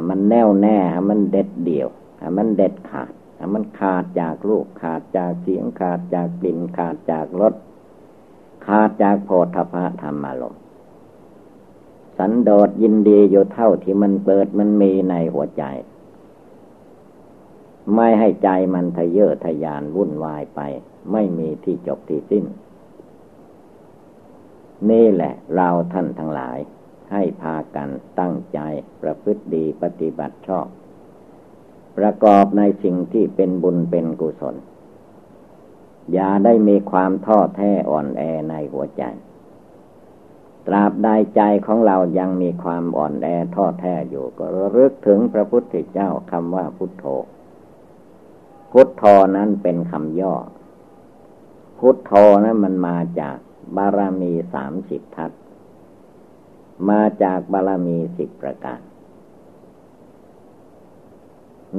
[0.10, 0.78] มันแน่วแน่
[1.10, 1.90] มันเด็ดเดี่ยว
[2.38, 3.14] มันเด็ดขาด
[3.54, 7.54] มันขาดจากลูกขาดจากเสียงขาดจากกลิ่นขาดจากรส
[8.66, 10.56] ขาดจากโพธพะธรรมารม
[12.18, 15.64] สันโดษยินดีอยู่เท่าที่มันเปิดมันมีในหัวใจ
[17.96, 20.60] ไม่ให้ใจมันทะเยอทะยานวุ่นวายไป
[21.12, 22.46] ไม่มีที่จบที่สิ้น
[24.90, 26.58] นี่แหละเราท่านทั้งหลาย
[27.12, 28.60] ให้พากันตั้งใจ
[29.02, 30.68] ประพฤติดีปฏิบัติชอบ
[31.98, 34.56] ประกอบในสิ่งที่เป็นบุญเป็นกุศล
[36.14, 39.04] อย่าได้มีความท้อแท้อ่อนแอในหัวใจ
[40.68, 47.06] ตราบใดใจของเรายังมีความอ่อนแอท้อแท้อยู่ ก็รึกถึงพระพุทธเจ้าคำว่าพุทโธ
[48.72, 49.04] พุทโธ
[49.36, 50.36] นั้นเป็นคำย่อ
[51.80, 53.38] พุทโธนั้นมันมาจาก
[53.76, 55.32] บารมีสามสิบทัศ
[56.90, 58.80] มาจากบารมีสิบประการ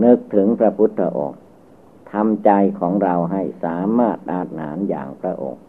[0.03, 1.41] นึกถึงพระพุทธองค์
[2.13, 5.63] ทำใจของเราให้สามารถอาหารอย่างพระองค์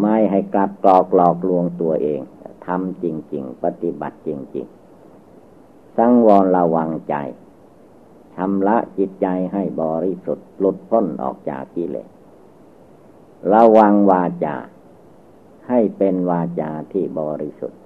[0.00, 2.20] ไม่ให้กลับกลอกหลอกลวงตัวเอง
[2.66, 4.66] ทำจริง ๆ ปฏิบัติจริง
[5.32, 7.14] ๆ สังวรระวังใจ
[8.34, 12.08] ชำระจิตใจให้บริสุทธิ์หลุดพ้นออกจากกิเลส
[13.52, 14.56] ระวังวาจา
[15.68, 17.80] ให้เป็นวาจาที่บริสุทธิ์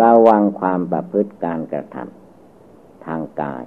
[0.00, 3.64] ระวังความประพฤติการกระทำทางกาย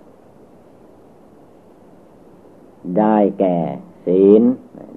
[2.98, 3.58] ได้แก่
[4.06, 4.42] ศีล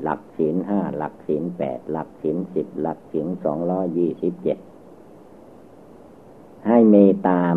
[0.03, 4.59] หลักศีลห้า หลักศีลแปด หลักศีลสิบ หลักศีลสองร้อยี่สิบเจ็ด
[6.67, 7.55] ให้มีตาม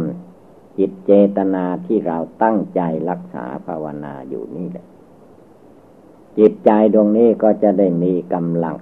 [0.78, 4.86] จิตเจตนาที่เราตั้งใจรักษาภาวนาอยู่นี่แหละ
[6.38, 8.76] จิตใจดวงนี้ก็จะได้มีกำลัง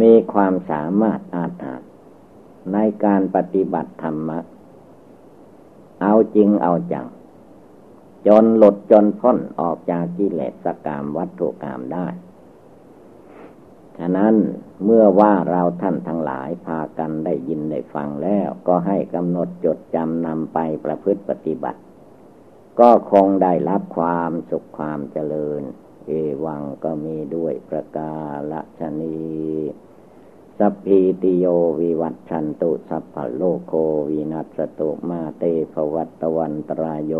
[0.00, 1.82] มีความสามารถอาจอาจ
[2.72, 4.38] ในการปฏิบัติธรรมะ
[6.02, 7.06] เอาจริงเอาจัง
[8.26, 12.06] จนหลุดจนพ้นออกจากกิเลสกรรมวัตถุกรรมได้
[13.98, 14.34] ฉะนั้น
[14.84, 21.80] เมื่อว่าเราท่านทั้งหลายพากันได้ยินได้ฟังแล้ว ก็ให้กำหนดจดจำนำไปประพฤติปฏิบัติ
[22.80, 25.62] ก็คงได้รับความสุขความเจริญ
[26.06, 26.10] เอ
[26.44, 28.14] วังก็มีด้วยประกา
[28.50, 29.16] ศชนี
[30.64, 31.46] สัพพีติโย
[31.80, 33.72] วิวัตชันตุสัพพโลโค
[34.10, 35.42] วินัสตุมาเต
[35.72, 37.14] ภวัตวันตรายโย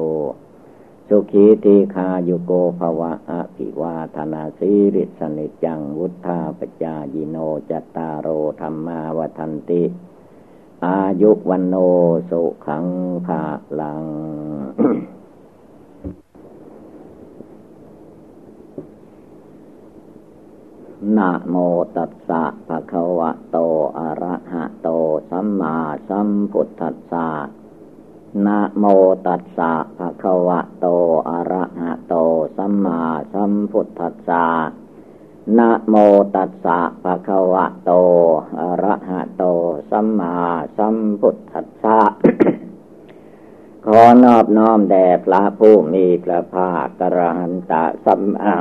[1.08, 7.36] สุขีทีคายุโกภวะอภิวาธนาสีริสนิจังวุธาปจายิโน
[7.70, 8.28] จตารโร
[8.60, 9.82] ธรรมาวทันติ
[10.86, 11.74] อายุวันโน
[12.30, 12.86] สุขัง
[13.26, 13.42] ภา
[13.80, 14.04] ลัง
[21.16, 21.56] นะโม
[21.96, 23.56] ตัสสะภะคะวะโต
[23.98, 24.88] อะระหะโต
[25.30, 25.76] สัมมา
[26.08, 27.28] สัมพุทธัสสะ
[28.46, 28.84] นะโม
[29.26, 30.86] ตัสสะภะคะวะโต
[31.28, 32.14] อะระหะโต
[32.56, 33.00] สัมมา
[33.32, 34.46] สัมพุทธัสสะ
[35.58, 35.94] นะโม
[36.34, 37.90] ตัสสะภะคะวะโต
[38.58, 39.44] อะระหะโต
[39.90, 40.34] สัมมา
[40.76, 42.00] สัมพุทธัสสะ
[43.86, 48.54] ขอนอบน้อมแด่พระผู้มีพระภาคกระหันตะสัมมา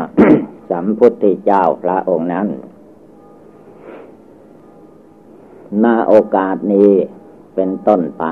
[0.72, 2.48] สัมพุทธเจ้าพระองค์นั้น
[5.84, 6.92] ณโอกาสนี้
[7.56, 8.26] เป็นต้นไป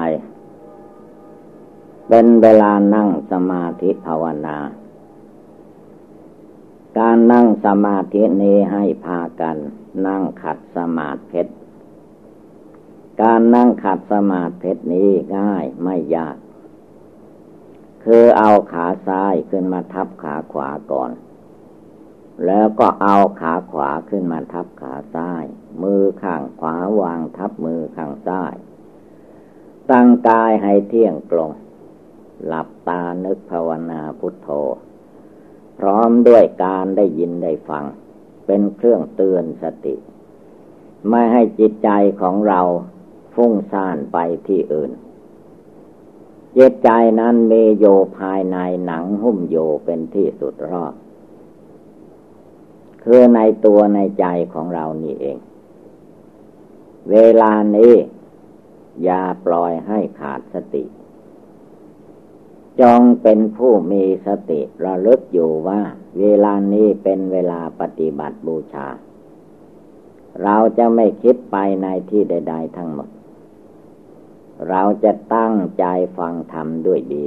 [2.10, 4.58] เป็นเวลานั่งสมาธิภาวนา
[7.00, 9.58] การนั่งสมาธินี้ให้พากัน
[10.08, 11.54] นั่งขัดสมาธิเพชร
[13.22, 16.38] การนั่งขัดสมาธิเพชรนี้ง่ายไม่ยาก
[18.04, 21.12] คือเอาขาซ้ายขึ้นมาทับขาขวาก่อน
[22.46, 25.46] แล้วก็เอาขาขวาขึ้นมาทับขาซ้าย
[25.84, 28.56] มือข้างขวาวางทับมือข้างซ้าย
[29.92, 31.52] ตั้งกายให้เที่ยงตรง
[32.46, 34.50] หลับตานึกภาวนาพุทโธ
[35.80, 37.86] พร้อมด้วยการได้ยินได้ฟัง
[38.46, 39.96] เป็นเครื่องเตือนสติ
[41.10, 41.90] ไม่ให้จิตใจ
[42.22, 42.62] ของเรา
[43.34, 44.18] ฟุ้งซ่านไป
[44.48, 44.92] ที่อื่น
[46.54, 47.86] เจตใจนั้นมีโย
[48.20, 50.94] ภายในหนังหุ้มโยเป็นที่สุดรอบ
[53.04, 55.38] คือในตัวในใจของเรานี่เอง
[57.12, 57.94] เวลานี้
[59.04, 60.84] อย่าปล่อยให้ขาดสติ
[62.82, 65.82] จงเป็นผู้มีสติระลึกอยู่ว่า
[66.20, 68.88] เวลานี้เป็นเวลาปฏิบัติบูชา
[70.44, 73.10] เราจะไม่คิดไปในที่ใด ๆ ทั้งหมด
[74.70, 75.86] เราจะตั้งใจ
[76.18, 77.26] ฟังธรรมด้วยดี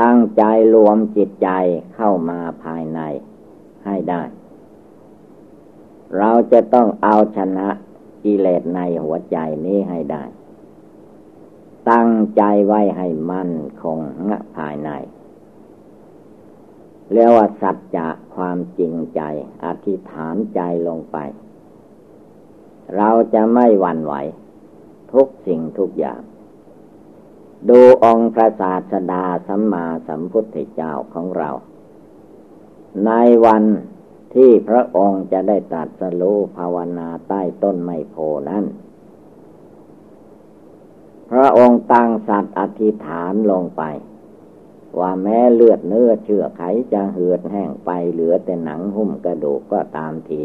[0.00, 0.42] ตั้งใจ
[0.74, 1.48] รวมจิตใจ
[1.94, 3.00] เข้ามาภายใน
[3.86, 4.22] ให้ได้
[6.18, 7.68] เราจะต้องเอาชนะ
[8.24, 10.24] กิเลสในหัวใจนี้ให้ได้
[11.90, 14.90] ตั้งใจไว้ให้มั่นคงงะภายใน
[17.12, 19.20] เรียกว่าสัจจะความจริงใจ
[19.64, 21.16] อธิษฐานใจลงไป
[22.96, 24.14] เราจะไม่หวั่นไหว
[25.12, 26.20] ทุกสิ่งทุกอย่าง
[27.68, 31.50] ดูองค์พระศาสดาสัมมาสัมพุทธเจ้าของเรา
[33.06, 33.12] ใน
[33.46, 33.64] วัน
[34.34, 36.22] ที่พระองค์จะได้ตัดสโล
[36.56, 38.16] ภาวนาใต้ต้นไมโพ
[38.48, 38.64] นั้น
[41.30, 43.82] พระองค์ตั้งสัตว์อธิษฐานลงไป
[45.00, 50.42] ว่าแม้เลือดเนื้อเชื่อไขจะเหือดแห้งไปเหลือแต่หนังหุ้มกระดูกก็ตามที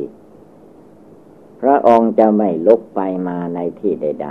[1.62, 4.28] พระองค์จะไม่ลุกไปมาในที่ใด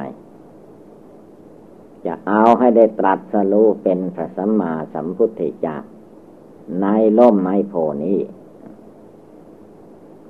[1.21, 5.77] ๆ จะเอาให้ได้ตรัสรู้เป็นพระสัมมาสัมพุทธเจ้า
[6.81, 6.87] ใน
[7.19, 8.19] ล่มไม้โพนี้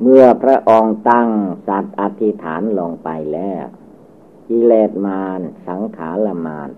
[0.00, 1.28] เมื่อพระองค์ตั้ง
[1.66, 3.64] สัตว์อธิษฐานลงไปแล้ว
[4.48, 6.70] กิเลสมารสังขารมาร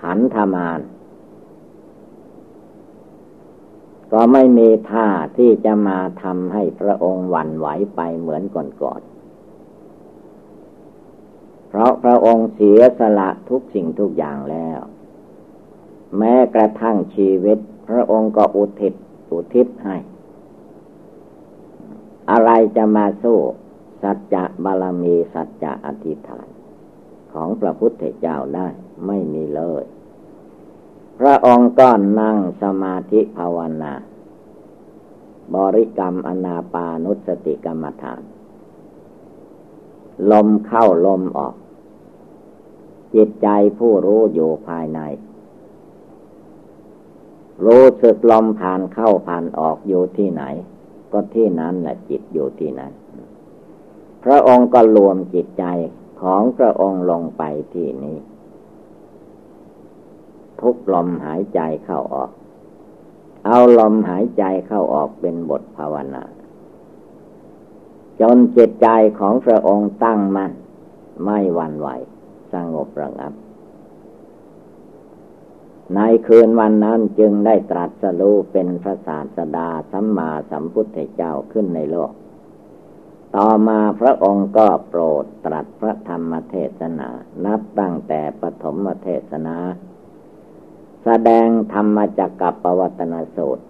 [0.00, 0.80] ขันธมาร
[4.12, 9.10] ก็ไม่มีท่าที่จะมาทำให้พระองค์หวั่นไหวไปเหมือนก่อนๆ
[11.68, 14.80] เพราะพระองค์เสียสละทุกสิ่งทุกอย่างแล้ว
[16.18, 17.58] แม้กระทั่งชีวิต
[17.90, 18.94] พระองค์ก็อุทิศ
[19.32, 19.96] อุทิศให้
[22.30, 23.38] อะไรจะมาสู้
[24.02, 26.46] สัจจะบารมีสัจจะอธิษฐาน
[27.32, 28.68] ของพระพุทธเจ้าได้
[29.06, 29.84] ไม่มีเลย
[31.18, 33.94] พระองค์ก็นั่งสมาธิภาวนา
[35.54, 38.22] บริกรรมอนาปานุสติกรรมฐาน
[40.30, 41.54] ลมเข้าลมออก
[43.14, 45.00] จิตใจผู้รู้อยู่ภายใน
[47.66, 50.42] รู้สึกลมผ่านเข้าผ่านออกอยู่ที่ไหน
[51.12, 52.92] ก็ที่นั้นแหละจิตอยู่ที่นั้น
[54.24, 55.64] พระองค์ก็รวมจิตใจ
[56.22, 57.42] ของพระองค์ลงไป
[57.74, 58.16] ที่นี้
[60.60, 62.30] ทุกลมหายใจเข้าออก
[63.46, 66.24] เอาลมหายใจเข้าออกเป็นบทภาวนา
[68.20, 68.88] จนจิตใจ
[69.18, 70.52] ของพระองค์ตั้งมัน่น
[71.24, 71.88] ไม่หวั่นไหว
[72.52, 73.32] สงบระงับ
[75.94, 82.12] ในคืนวันนั้นจึงได้ตรัสรู้เป็นพระศาสดาสัมมาสัมพุทธเจ้าขึ้นในโลก
[83.36, 87.08] ต่อมาพระองค์ก็โปรดตรัสพระธรรมเทศนา
[87.44, 89.56] นับตั้งแต่ปฐมเทศนา
[91.04, 93.64] แสดงธรรมจักกับปวัตนสูตร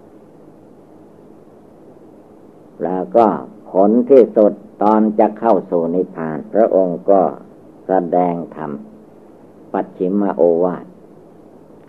[2.85, 3.27] แล้วก็
[3.71, 4.53] ผลที่สุด
[4.83, 7.21] ตอนจะเข้าสู่นิพพาน พระองค์ก็
[7.87, 8.71] แสดงธรรม
[9.73, 10.85] ปัจฉิมโอวาท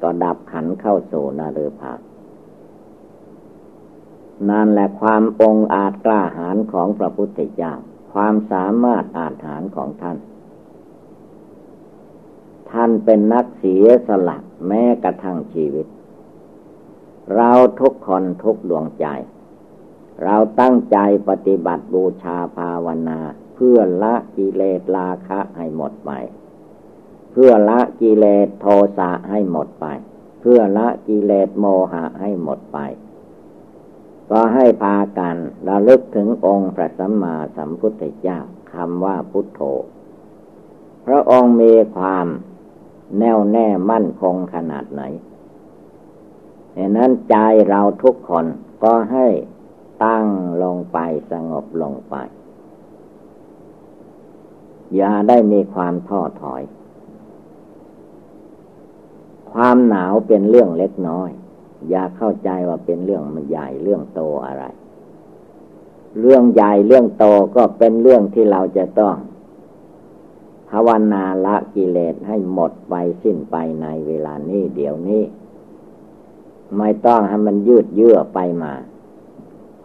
[0.01, 1.99] ก็ดับขันเข้าสู่นาเรพาน
[4.49, 7.73] นั่นแหละความองอาจกล้าหาญของพระพุทธเจ้า
[8.13, 10.17] ความสามารถอาจหารของท่าน
[12.71, 14.37] ท่านเป็นนักเสียสละ
[14.67, 15.87] แม้กระทั่งชีวิต
[17.35, 19.05] เราทุกคนทุกดวงใจ
[20.23, 20.97] เราตั้งใจ
[21.29, 23.19] ปฏิบัติบูชาภาวนา
[23.55, 26.11] เพื่อละกิเลสราคะให้หมดไป
[27.31, 28.65] เพื่อละกิเลสโท
[28.97, 29.85] สะให้หมดไป
[30.41, 32.77] เพื่อละกิเลสโมหะให้หมดไป
[34.31, 35.35] ก็ให้พากัน
[35.67, 38.39] ระลึกถึงองค์พระสัมมาสัมพุทธเจ้า
[38.73, 39.61] คำว่าพุทโธ
[41.05, 42.27] พระองค์มีความ
[43.19, 45.01] แน่วแน่มั่นคงขนาดไหน
[46.75, 47.35] ดังนั้นใจ
[47.69, 48.45] เราทุกคน
[48.83, 49.27] ก็ให้
[50.03, 50.25] ตั้ง
[50.63, 50.97] ลงไป
[51.31, 52.15] สงบลงไป
[54.95, 56.61] อย่าได้มีความท้อถอย
[59.53, 61.29] ความหนาวเป็นเรื่องเล็กน้อย
[61.89, 64.63] อย่าเข้าใจว่าเป็นเรื่องมันใหญ่เรื่องโตอะไร
[66.19, 67.25] เรื่องใหญ่เรื่องโต
[67.55, 69.15] ก็เป็นเรื่องที่เราจะต้อง
[70.69, 75.23] ภาวนาละกิเลสให้หมดไปสิ้นไปในเวลานี้เดี๋ยวนี้
[76.77, 78.73] ไม่ต้องให้มันยืดเยื้อไปมา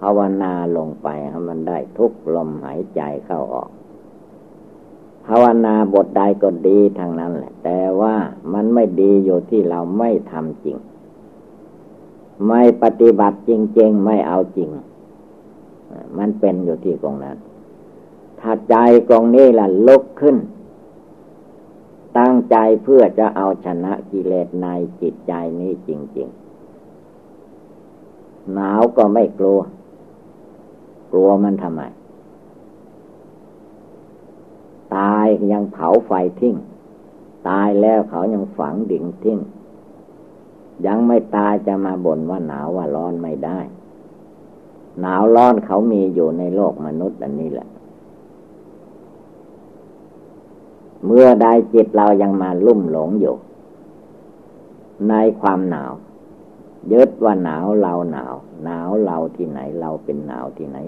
[0.00, 3.70] ภาวนาลงไปให้มันได้ทุกลมหายใจเข้าออก
[5.26, 8.14] ภาวนาบทใดก็ดีทางนั้นแหละ แต่ว่า
[8.52, 10.76] มันไม่ดีอยู่ที่เราไม่ทำจริง
[12.48, 14.68] ไม่ปฏิบัติจริง ๆ ไม่เอาจริง
[16.18, 17.36] มันเป็นอยู่ที่ตรงนั้น
[18.40, 18.76] ถ้าใจ
[19.08, 20.36] ตรงนี้ล่ะลุกขึ้น
[22.18, 24.66] ตั้งใจเพื่อจะเอาชนะกิเลสใน
[25.00, 26.28] จิตใจนี้จริง
[27.56, 29.60] ๆ หนาวก็ไม่กลัว
[31.12, 31.82] กลัวมันทำไม
[34.94, 35.18] ตา
[35.52, 36.56] ยังเผาไฟทิ้ง
[37.48, 39.38] ตายแล้วเขายังฝังดิ่งทิ้ง
[40.86, 43.58] ยังไม่ตายจะมาบ่นว่าหนาวว่าร้อนไม่ได้
[45.00, 47.68] หนาวร้อนเขามีอยู่ในโลกมนุษย์อันนี้แหละ
[51.04, 53.34] เมื่อใดจิตเรายังมาลุ่มหลงอยู่
[55.08, 55.92] ในความหนาว
[56.92, 58.34] ยึดว่าหนาวเราหนาว
[58.64, 60.78] หนาวเราที่ไหนเราเป็นหนาวที่ไหน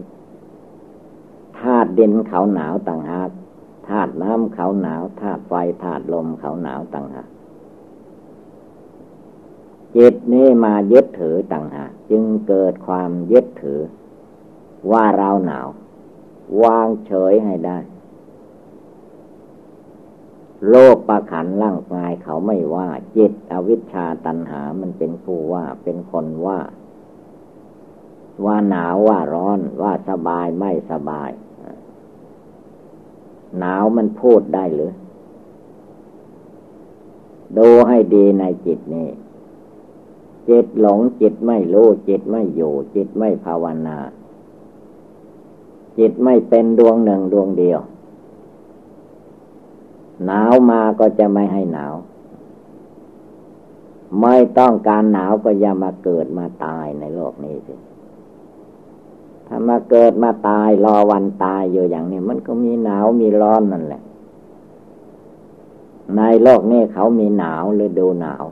[1.59, 3.31] ธาตุดินเขาหนาวต่างหาก
[3.89, 7.29] ธาตุน้ำเขาหนาวธาตุไฟธาตุลมเขาหนาวต่างหาก
[9.97, 13.81] จิตนี้มายึดถือต่างหากจึงเกิดความยึดถือ
[14.93, 15.69] ว่าเราหนาว
[16.63, 17.79] วางเฉยให้ได้
[20.69, 26.61] โลกประขันร่างกายเขาไม่ว่า จิตอวิชชาตันหามันเป็นผู้ว่าเป็นคนว่า
[28.45, 31.31] ว่าหนาวว่าร้อนว่าสบายไม่สบาย
[33.59, 34.93] หนาวมันพูดได้หรือ
[37.59, 39.09] ดูให้ดีในจิตนี้
[40.49, 43.99] จิตหลงจิตไม่รู้จิตไม่อยู่ จิตไม่ภาวนา
[45.99, 47.81] จิตไม่เป็นดวงหนึ่งดวงเดียว
[50.27, 51.95] หนาวมาก็จะไม่ให้หนาว
[54.21, 57.75] ไม่ต้องการหนาวก็อย่ามาเกิดมาตายในโลกนี้สิ
[59.49, 64.03] ถ้ามาเกิดมาตายรอวันตายอยู่อย่างนี้มันก็มีหนาวมีร้อนนั่นแหละ
[66.17, 68.45] ในโลกนี้เขามีหนาวหรือดูหนาว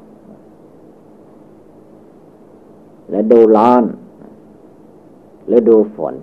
[3.11, 3.83] และดูร้อน
[5.47, 6.15] หรือดูฝน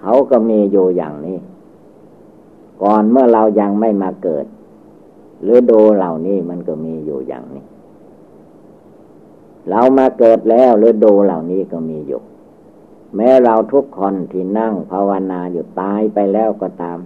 [0.00, 1.38] เขาก็มีอยู่อย่างนี้
[2.82, 4.46] ก่อนเมื่อเรายังไม่มาเกิด
[5.42, 7.64] หรือดูเหล่านี้มันก็มีอยู่อย่างนี้
[9.70, 12.22] เรามาเกิดแล้วหรือดูเหล่านี้ก็มีอยู่
[13.14, 16.98] แม้เราทุกคนที่นั่งภาวนาอยู่ตายไปแล้วก็ตาม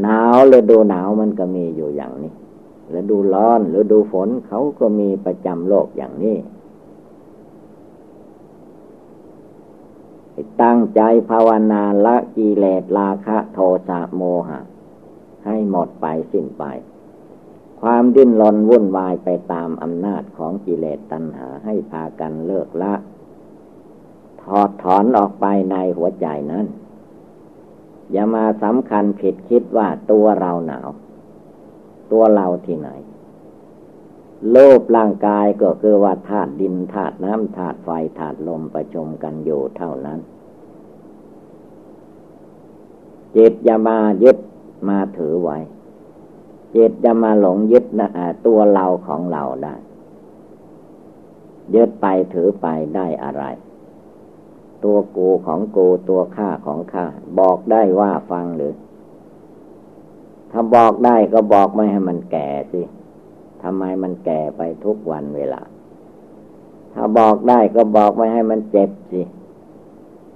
[0.00, 2.32] หนาวหรือดูหนาวมันก็มีอยู่อย่างนี้
[2.94, 6.36] ฤดูร้อนฤดูฝนเขาก็มีประจำโลกอย่างนี้
[10.62, 11.00] ตั้งใจ
[11.30, 14.60] ภาวนาละกิเลสราคะโทสะโมหะ
[15.44, 16.64] ให้หมดไปสิ้นไป
[17.80, 22.94] ความดิ้นรนวุ่นวายไปตามอำนาจของกิเลสตัณหาให้พากันเลิกละ
[24.44, 26.66] ถอดถอนออกไปในหัวใจนั้น
[28.12, 30.88] อย่ามาสำคัญผิดคิดว่าตัวเราหนาว
[32.12, 32.88] ตัวเราที่ไหน
[34.50, 37.88] โลภร่างกายก็คือว่าธาตุดินธาตุน้ำธาตุไฟ
[38.18, 40.20] ธาตุลมประชุมกันอยู่เท่านั้น
[43.36, 44.38] จิตอย่ามายึด
[44.88, 45.58] มาถือไว้
[46.74, 48.08] จิตจะมาหลงยึดนะ
[48.46, 49.74] ตัวเราของเราได้
[51.74, 53.44] ยึดไปถือไปได้อะไร
[54.84, 57.06] ตัวกูของกูตัวข้าของข้า
[57.38, 58.74] บอกได้ว่าฟังหรือ
[60.50, 62.82] ถ้าบอกได้ก็บอกไม่ให้มันแก่สิ
[63.62, 65.62] ทำไมมันแก่ไปทุกวันเวลา
[66.92, 69.22] ถ้าบอกได้ก็บอกไม่ให้มันเจ็บสิ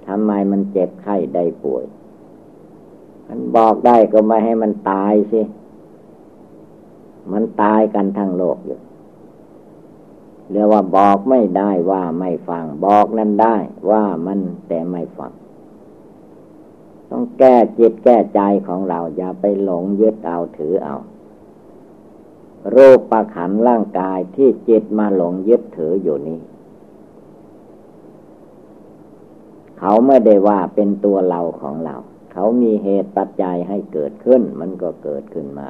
[0.07, 1.85] ทำไมมันเจ็บไข้ได้ป่วย
[3.27, 5.41] มันบอกได้ก็ไม่ให้มันตายสิ
[7.31, 8.79] มันตายกันทั้งโลกอยู่
[10.51, 13.55] เรียกว่าบอกไม่ได้ว่าไม่ฟัง บอกนั่นได้
[13.89, 15.31] ว่ามันแต่ไม่ฟัง
[17.09, 20.95] ต้องแก้จิตแก้ใจของเรา อย่าไปหลงยึดเอาถือเอา
[22.75, 26.39] รูปประขันร่างกายที่จิตมาหลงยึดถืออยู่นี้
[29.79, 31.95] เขาไม่ได้ว่าเป็นตัวเราของเรา
[32.33, 35.67] เขามีเหตุปัจจัยให้เกิดขึ้น มันก็เกิดขึ้นมา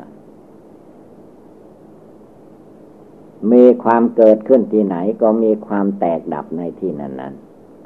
[3.51, 7.33] มีความเกิดขึ้นที่ไหนก็มีความแตกดับในที่นั้นนั้น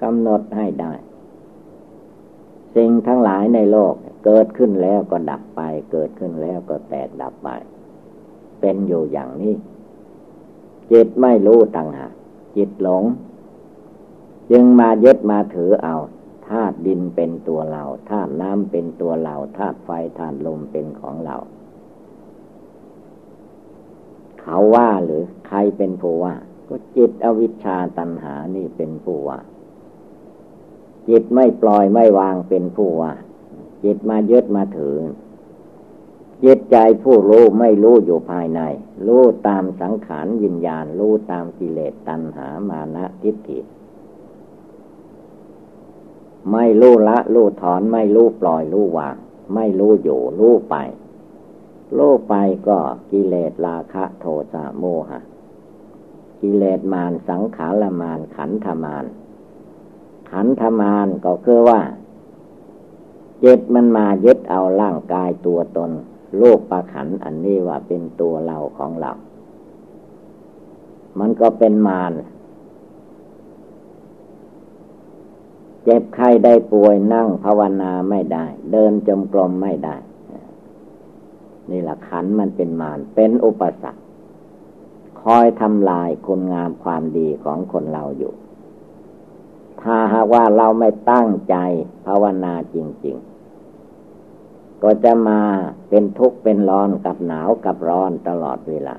[0.01, 0.93] กำหนดให้ได้
[2.75, 3.93] สิ่งทั้งหลายในโลก
[4.25, 7.49] เกิดขึ้นแล้วก็ดับไป เกิดขึ้นแล้วก็แตกดับไป
[8.61, 9.53] เป็นอยู่อย่างนี้
[10.91, 12.13] จิตไม่รู้ต่างหาก
[12.57, 13.03] จิตหลง
[14.51, 15.95] จึงมายึดมาถือเอา
[16.49, 19.89] ธาตุดินเป็นตัวเราธาตุน้ำเป็นตัวเราธาตุไฟ
[20.19, 21.35] ธาตุลมเป็นของเรา
[24.41, 26.35] เขาว่าหรือใครเป็นผู้ว่า
[26.67, 29.39] ก็จิตอวิชชาตัณหานี่เป็นผู้ว่า
[31.09, 33.13] จิตไม่ปล่อยไม่วางเป็นผู้ว่า
[33.83, 34.97] จิตมายึดมาถือ
[36.43, 38.61] จิตใจผู้รู้ไม่รู้อยู่ภายใน
[39.07, 43.59] รู้ตามสังขารวิญญาณ รู้ตามกิเลสตัณหามานะทิฏฐิ
[46.51, 49.15] ไม่รู้ละรู้ถอนไม่รู้ปล่อยรู้วาง
[49.55, 50.75] ไม่รู้อยู่รู้ไป
[51.97, 52.33] รู้ไป
[52.67, 52.77] ก็
[53.11, 55.19] กิเลสราคะโทสะโมหะ
[56.41, 59.05] กิเลสมานสังขารมานขันธมาน
[60.31, 61.81] ขันธมานก็คือว่า
[63.39, 65.91] เจิตมันมายึดเอาร่างกายตัวตน
[66.37, 69.11] โลกประขันอันนี้ว่าเป็นตัวเราของเรา
[71.19, 72.13] มันก็เป็นมาร
[75.83, 79.95] เจ็บไข้ได้ป่วยนั่งภาวนาไม่ได้ เดินจมกรมไม่ได้
[81.71, 84.01] นี่แหละขันมันเป็นมารเป็นอุปสรรค
[85.21, 88.33] คอยทำลายคุณงามความดีของคนเราอยู่
[89.81, 91.55] ถ้าหากว่าเราไม่ตั้งใจ
[92.05, 95.39] ภาวนาจริง ๆ ก็จะมา
[95.89, 98.95] เป็นทุกข์เป็นร้อนกับหนาวกับร้อนตลอดเวลา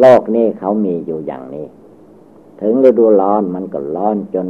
[0.00, 1.66] โลกนี้เขามีอยู่อย่างนี้
[2.60, 4.46] ถึงฤดูร้อนมันก็ร้อนจน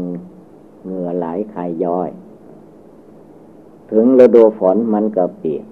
[0.85, 2.09] เหงื่อไหลไขย้อย
[3.91, 5.65] ถึงฤดูฝนมันก็เปียก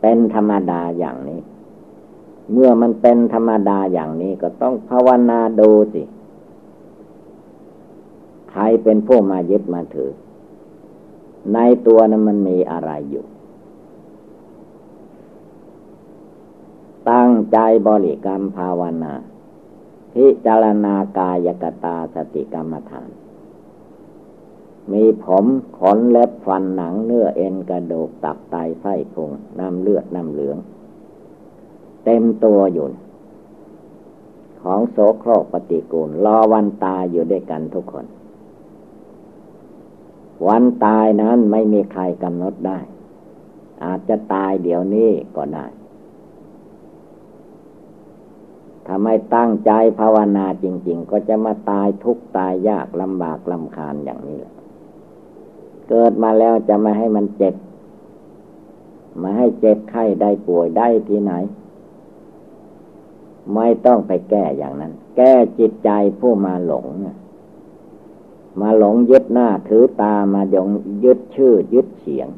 [0.00, 1.40] เป็นธรรมดาอย่างนี้
[2.52, 6.02] เมื่อมันเป็นธรรมดาอย่างนี้ก็ต้องภาวนาดูสิ
[8.50, 10.12] ใครเป็นผู้มายึดมาถือ
[11.54, 13.24] ในตัวนั้นมันมีอะไรอยู่
[17.10, 19.14] ตั้งใจบริกรรมภาวนา
[20.14, 23.08] พิจารณากายกตาสติกรรมฐาน
[24.92, 25.44] มีผม
[25.78, 30.58] ขนเล็บฟันหนังเนื้อเอ็นกระดูกตับไตไส้พุงน้ำเลือดน้ำเหลือง
[32.04, 32.86] เต็มตัวอยู่
[34.62, 38.06] ของโสโครกปฏิกูล รอวันตายอยู่ด้วยกันทุกคน
[40.48, 42.78] วันตายนั้นไม่มีใครกำหนดได้
[43.84, 45.66] อาจจะตายเดี๋ยวนี้ก็ได้
[48.86, 49.70] ถ้าไม่ตั้งใจ
[50.00, 54.57] ภาวนาจริง ๆ ก็จะมาตายทุกตายยากลำบากลำคาญอย่างนี้แหละ
[55.88, 57.54] เกิดมาแล้วจะไม่ให้มันเจ็บ
[59.22, 61.32] มาให้เจ็บไข้ได้ป่วยได้ที่ไหน
[63.54, 66.86] ไม่ต้องไปแก้อย่างนั้น แก้จิตใจผู้มาหลง
[68.60, 70.68] มาหลงยึดหน้าถือตามาหยง
[71.04, 72.28] ยึดชื่อยึดเสียง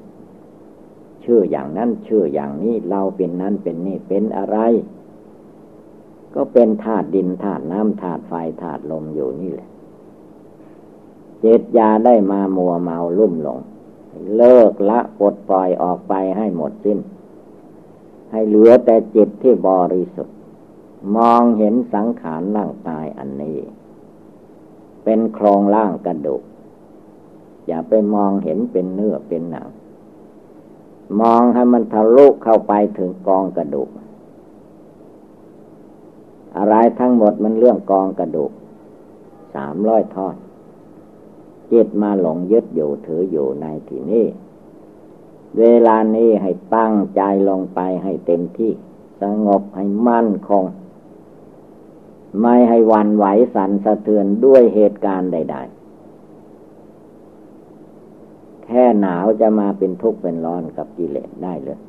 [1.24, 4.58] ชื่ออย่างนั้นชื่ออย่างนี้เราเป็นนั้นเป็นนี่เป็นอะไร
[6.34, 8.32] ก็เป็นธาตุดินธาตุน้ำธาตุไฟ
[8.62, 9.69] ธาตุลมอยู่นี่แหละ
[11.44, 13.60] จิตยาได้มามัวเมาลุ่มหลง
[14.36, 16.98] เลิกละปลดปล่อยออกไปให้หมดสิ้น
[18.30, 20.36] ให้เหลือแต่จิตที่บริสุทธิ์
[21.16, 23.58] มองเห็นสังขารร่างกายอันนี้
[25.04, 26.42] เป็นโครงร่างกระดูก
[27.66, 29.68] อย่าไปมองเห็นเป็นเนื้อเป็นหนัง
[31.20, 33.90] มองให้มันทะลุเข้าไปถึงกองกระดูก
[36.56, 38.52] อะไรทั้งหมดมันเรื่องกองกระดูก
[39.54, 40.34] สามร้อยทอด
[41.72, 44.26] จิตมาหลงยึดอยู่ถืออยู่ในที่นี้
[45.58, 48.72] เวลานี้ให้ตั้งใจลงไปให้เต็มที่
[49.22, 50.64] สงบให้มั่นคง
[52.42, 55.80] ไม่ให้วันไหวสันสะเทือนด้วยเหตุการณ์ใด ๆ
[58.64, 61.80] แค่หนาวจะมาเป็นทุกข์เป็นร้อนกับกิเลสได้เลย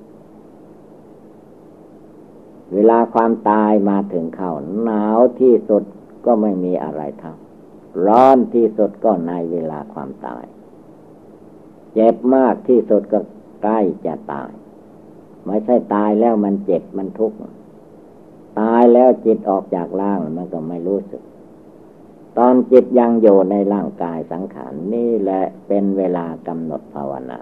[2.74, 4.52] เวลาความตายมาถึงเขา
[4.84, 5.84] หนาวที่สุด
[6.26, 7.36] ก็ไม่มีอะไรเท่า
[8.08, 10.46] ร้อนที่สุดก็ในเวลาความตาย
[11.94, 13.20] เจ็บมากที่สุดก็
[13.62, 14.52] ใกล้จะตาย
[15.46, 17.38] ไม่ใช่ตายแล้วมันเจ็บมันทุกข์
[18.60, 21.22] ตายแล้วจิตออกจากร่างมันก็ไม่รู้สึก
[22.38, 27.40] ตอนจิตยังอยู่ในร่างกายสังขารนี่แหละเป็นเวลากำหนดภาวนา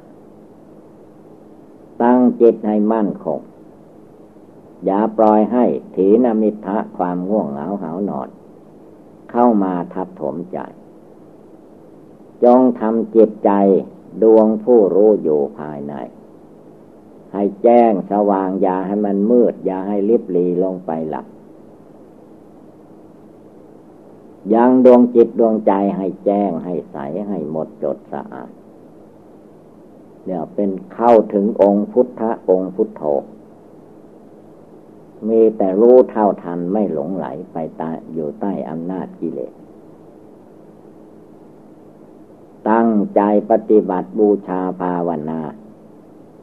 [2.01, 3.39] ตั้งจิตให้มั่นคง
[4.85, 8.29] อย่าปล่อยให้ถีนมิทะความง่วงเหงาหานอน
[9.31, 10.59] เข้ามาทับถมใจ
[12.43, 13.51] จงทำจิตใจ
[14.23, 15.93] ดวงผู้รู้อยู่ภายใน
[17.33, 21.25] ให้แจ้งสว่างอย่าให้มันมืด อย่าให้ลิบลีลงไปหลับ
[24.53, 28.51] ยังดวงจิตดวงใจให้แจ้งให้ใสให้หมดจดสะอาด
[30.25, 33.03] เดี๋ยวเป็นเข้าถึงองค์พุทธองค์พุทโธ
[35.27, 39.53] มีแต่รู้เท่าทันไม่หลงไหลไปตาอยู่ใต้อำนาจกิเลส
[42.69, 45.41] ตั้งใจปฏิบัติบูชาภาวนา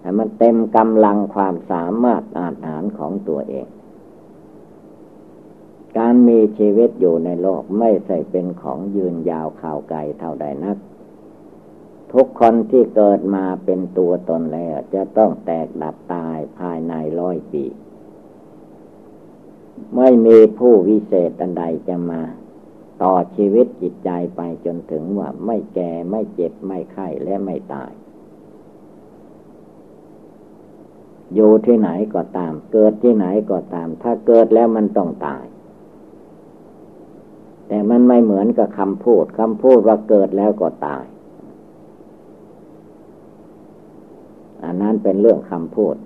[0.01, 3.67] ให้มันเต็มกำลังความสามารถอาหารของตัวเอง
[5.99, 10.77] การมีชีวิตอยู่ในโลกไม่ใช่เป็นของยืนยาวข่าวไกลเท่าใดนัก
[12.13, 17.65] ทุกคนที่เกิดมาเป็นตัวตนแล้วจะต้องแตกดับตายภายในร้อยปี
[19.97, 22.23] ไม่มีผู้วิเศษอันใดจะมา
[23.03, 27.93] ต่อชีวิตจิตใจไปจนถึงว่าไม่แก่ไม่เจ็บไม่ไข้และไม่ตาย
[31.35, 35.45] อยู่ที่ไหนก็ตาม เกิดที่ไหนก็ตาม ถ้าเกิดแล้วมันต้องตาย
[37.69, 41.05] แต่มันไม่เหมือนกับคำพูดคำพูดว่าเกิดแล้วก็ตาย
[44.65, 45.97] อันนั้นเป็นเรื่องคำพูด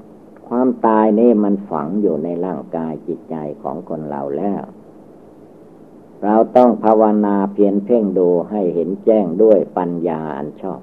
[0.53, 4.63] ความตายนี่มันฝังอยู่ในร่างกายจิตใจของคนเราแล้ว
[6.25, 10.81] เราต้องภาวนาเพียรเพ่งดูให้เห็นแจ้งด้วยปัญญาอันชอบ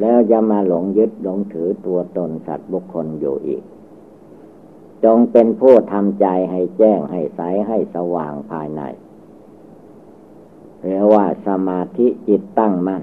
[0.00, 3.62] แล้วจะมาหลงยึดหลงถือตัวตนสัตว์บุคคลอยู่อีก
[5.04, 8.82] จงเป็นผู้ทำใจให้แจ้งให้ใสให้สว่างภายใน
[10.82, 13.02] เรียกว่าสมาธิจิตตั้งมั่น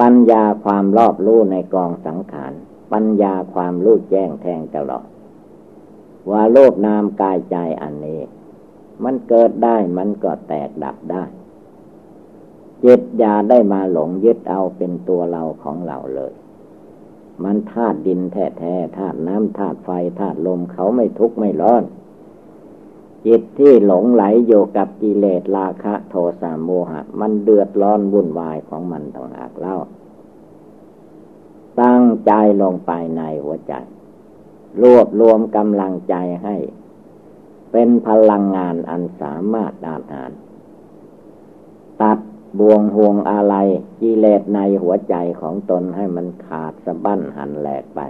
[0.00, 2.54] ปัญญาความรอบรู้ในกองสังขาร
[2.92, 5.06] ปัญญาความรู้แจ้งแทงตลอด
[6.30, 8.20] ว่าโลกนามกายใจอันนี้
[9.04, 11.24] มันเกิดได้มันก็แตกดับได้
[12.84, 16.32] จิตยาได้มาหลงยึดเอาเป็นตัวเราของเราเลย
[17.44, 21.82] มันธาตุดินแท้ๆธาตุน้ำธาตุไฟธาตุลมเขาไม่ทุกข์ไม่ร้อน
[23.26, 29.76] จิตที่หลงไหลอยู่กับกิเลสราคะ โทสะโมหะ มันเดือดร้อนวุ่นวายของมันต่างหากเล่า
[31.80, 33.74] ตั้งใจลงไปในหัวใจ
[34.82, 36.14] รวบรวมกำลังใจ
[36.44, 36.56] ให้
[37.72, 40.32] เป็นพลังงานอันสามารถอานหาร
[42.02, 42.18] ตัด
[42.58, 43.54] บวงห่วงอะไร
[44.00, 48.00] กิเลสในหัวใจของตนให้มันขาดสะบั้นหันแหลกไป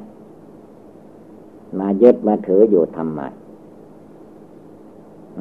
[1.78, 3.20] มายึดมาถืออยู่ทำไม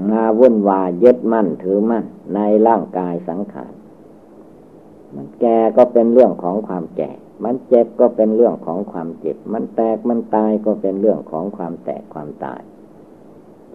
[0.10, 2.06] มาวุ่นวายยึดมั่นถือมั่น
[2.36, 3.74] ในร่างกายสังขาร
[5.16, 7.12] มันแก่ก็เป็นเรื่องของความแก่
[7.44, 12.62] มันเจ็บก็เป็นเรื่องของความเจ็บ มันแตกมันตายก็เป็นเรื่องของความแตกความตาย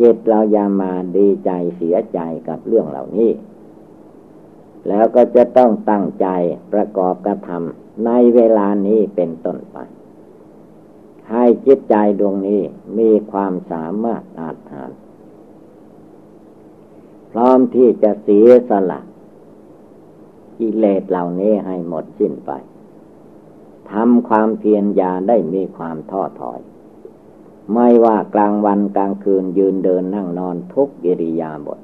[0.00, 3.30] จิตเราอย่ามาดีใจเสียใจกับเรื่องเหล่านี้
[4.88, 6.26] แล้วก็จะต้องตั้งใจ
[6.72, 9.76] ประกอบกระทำในเวลานี้เป็นต้นไป
[11.30, 12.62] ให้จิตใจดวงนี้
[12.98, 14.90] มีความสามารถอาจหาร
[17.30, 19.00] พร้อมที่จะเสียสละ
[20.58, 22.50] กิเลสเหล่านี้ให้หมดสิ้นไป
[23.94, 26.60] ทำความเพียรอย่าได้มีความท้อถอย
[27.74, 31.80] ไม่ว่ากลางวันกลางคืนยืนเดินนั่งนอนทุกอิริยาบถ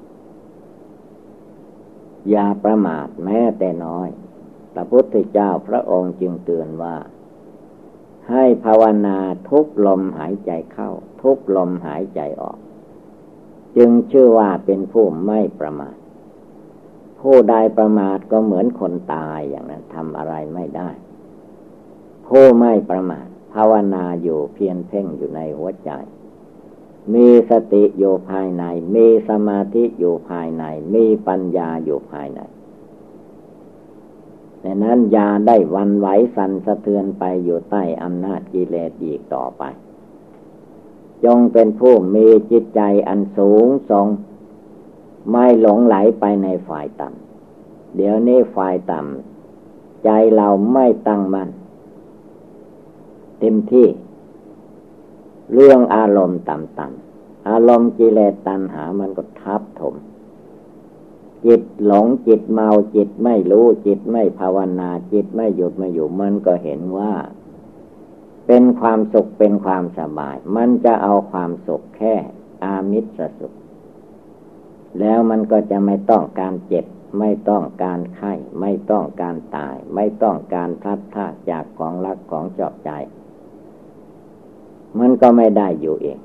[2.30, 4.08] อย่าประมาทแม้แต่น้อย
[4.72, 6.96] พระพุทธเจ้าพระองค์จึงเตือนว่า
[8.30, 10.90] ให้ภาวนาทุกลมหายใจเข้า
[11.22, 12.58] ทุกลมหายใจออก
[13.76, 15.96] จึงชื่อว่าเป็นผู้ไม่ประมาท
[17.20, 20.90] ผู้ใดประมาทก็เหมือนคนตายอย่างนั้นทำอะไรไม่ได้
[22.30, 25.90] ผู้ไม่ประมาทภาวนาอยู่เพียรเพ่งอยู่ในหัวใจ
[27.14, 28.64] มีสติอยู่ภายใน
[28.94, 30.64] มีสมาธิอยู่ภายใน
[30.94, 32.40] มีปัญญาอยู่ภายใน
[34.64, 36.06] ดังนั้นยาได้วันไหว
[36.36, 39.62] สันสะเทือนไปอยู่ใต้อำนาจกิเลสอีกต่อไป
[41.24, 44.06] จงเป็นผู้มีจิตใจอันสูงส่ง
[45.30, 51.48] ไม่หลงไหลไปในฝ่ายต่ำเดี๋ยวนี้ฝ่ายต่ำใจเราไม่ตั้งมัน่น
[53.40, 53.86] เต็มที่
[55.52, 59.94] เรื่องอารมณ์ต่ำๆอารมณ์กิเลสตัณหามันก็ทับถม
[61.46, 67.12] จิตหลงจิตเมาจิตไม่รู้ จิตไม่ภาวนา จิตไม่หยุดไม่อยู่มันก็เห็นว่า
[68.46, 72.14] เป็นความสุขเป็นความสบาย มันจะเอาความสุขแค่
[72.64, 73.04] อามิส
[73.38, 73.52] สุข
[75.00, 76.86] แล้วมันก็จะไม่ต้องการเจ็บ
[77.18, 82.90] ไม่ต้องการไข้ ไม่ต้องการตาย ไม่ต้องการทัดท่าจากของรักของชอบใจ
[84.98, 86.20] มันก็ไม่ได้อยู่เอง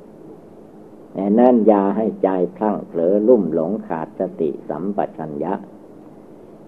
[1.11, 5.53] แต่นั้นยาให้ใจพลั้งเผลอลุ่มหลงขาดสติสัมปชัญญะ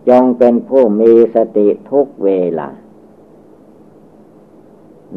[0.10, 2.30] จงเป็นผู้มีสติทุกเว
[2.60, 2.70] ลา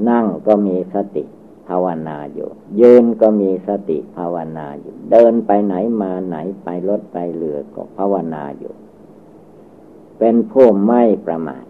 [0.09, 1.24] นั่งก็มีสติ
[1.68, 2.51] ภาวนาอยู่
[2.81, 8.74] ยืนก็มีสติภาวนาอยู่ เดินไปไหนมาไหนไปรถไปเรือก็ภาวนาอยู่
[10.18, 11.64] เป็นผู้ไม่ประมาท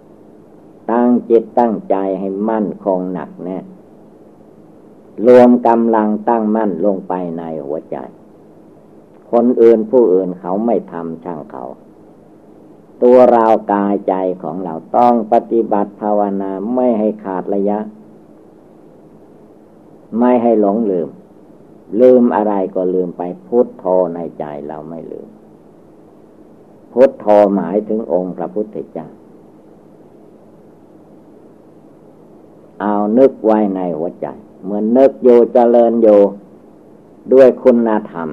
[0.90, 3.58] ตั้งจิตตั้งใจให้มั่นคงหนักแน่
[5.26, 7.96] รวมกำลังตั้งมั่นลงไปในหัวใจ
[9.32, 11.64] คนอื่นผู้อื่นเขาไม่ทำช่างเขา
[13.02, 17.78] ตัวเรากายใจของเราต้องปฏิบัติภาวนาไม่ให้ขาดระยะ
[20.18, 21.08] ไม่ให้หลงลืม
[22.00, 25.28] ลืมอะไรก็ลืมไปพุทโธในใจเราไม่ลืม
[26.92, 29.08] พุทโธหมายถึงองค์พระพุทธเจ้า
[32.80, 34.26] เอานึกไว้ในหัวใจ
[34.62, 36.20] เหมือนนึกอยู่เจริญอยู่
[37.32, 38.28] ด้วยคุณธรรม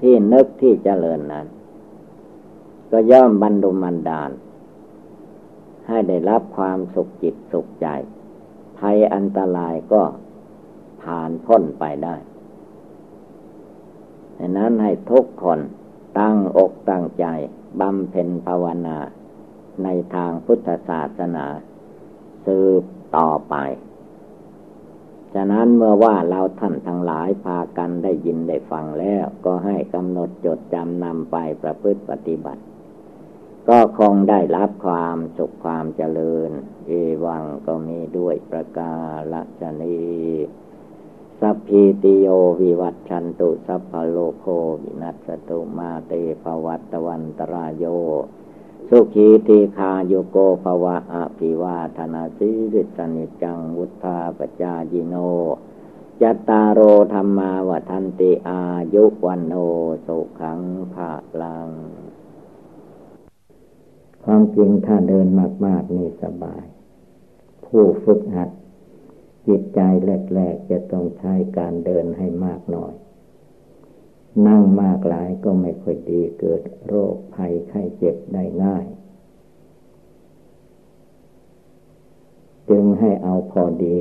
[0.00, 1.46] ที่นึกที่เจริญนั้น
[2.90, 4.30] ก็ย่อมบรรดุมันดาล
[5.86, 7.86] ให้ได้รับความสุขจิตสุขใจ
[8.78, 10.02] ภัยอันตรายก็
[11.02, 12.16] ผ่านพ้นไปได้
[14.38, 15.60] ดังนั้นให้ทุกคน
[16.18, 17.26] ตั้งอกตั้งใจ
[17.80, 18.98] บำเพ็ญภาวนา
[19.82, 21.46] ในทางพุทธศาสนา
[22.46, 22.82] สืบ
[23.16, 23.54] ต่อไป
[25.34, 32.62] ฉะนั้นเมื่อว่าเราท่านทั้งหลายพากันได้ยินได้ฟังแล้ว ก็ให้กำหนดจดจำนำไปประพฤติปฏิบัติ
[33.68, 36.50] ก็คงได้รับความสุขความเจริญ
[36.86, 36.92] เอ
[37.24, 38.94] วังก็มีด้วยประกา
[39.60, 39.98] ศนี
[41.40, 42.26] สัพพิติโย
[42.60, 44.44] วิวัตชันตุ สัพพโลโค
[44.82, 46.12] วินัสตุมาเต
[46.42, 47.84] ภวัตวันตรายโย
[48.88, 55.14] สุขีติคาโยโกภวะอภิวาธนาสิริสนิจังวุธาปจาจิโน
[56.22, 56.80] จัตตารโอ
[57.12, 58.60] ธรรมาวันติอา
[58.94, 59.54] ยุวันโน
[60.06, 60.60] สุขัง
[60.94, 61.12] ภา
[61.42, 61.68] ลัง
[64.24, 65.28] ความจริงถ้าเดิน
[65.66, 66.64] มาก ๆ นี่สบาย
[67.64, 68.50] ผู้ฝึกหัด
[69.46, 69.80] จิตใจ
[70.34, 72.92] แรก ๆ จะต้องใช้การเดินให้มากหน่อย
[74.46, 78.86] นั่งมากหลายก็ไม่ค่อยดีเกิดโรคภัยไข้เจ็บได้ง่าย
[82.70, 83.98] จึงให้เอาพอดี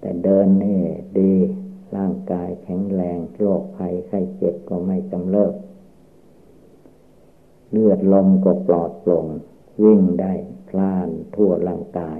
[0.00, 0.82] แต่เดินนี่
[1.18, 1.32] ดี
[1.96, 5.54] ร่างกายแข็งแรงโรคภัยไข้เจ็บก็ไม่กำเริบ
[7.70, 9.26] เลือดลมก็ปลอดโปร่ง
[9.84, 10.32] วิ่งได้
[10.68, 12.18] พลานทั่วร่างกาย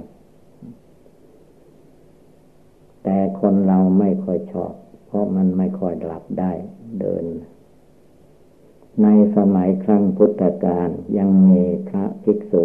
[3.03, 4.73] แต่คนเราไม่ค่อยชอบ
[5.07, 6.51] เพราะมันไม่ค่อยหลับได้
[6.99, 7.25] เดิน
[9.03, 12.63] ในสมัยครั้งพุทธกาลยังมีพระภิกษุ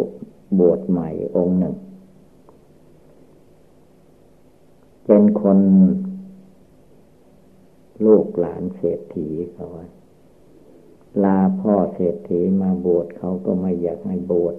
[0.58, 1.74] บวชใหม่องค์หนึ่ง
[5.04, 5.58] เป็นคน
[8.04, 9.86] ลูกหลานเศรษฐีเขาว่า
[11.24, 14.56] ลาพ่อเศรษฐีมาบวชเขาก็ไม่อยากให้บวช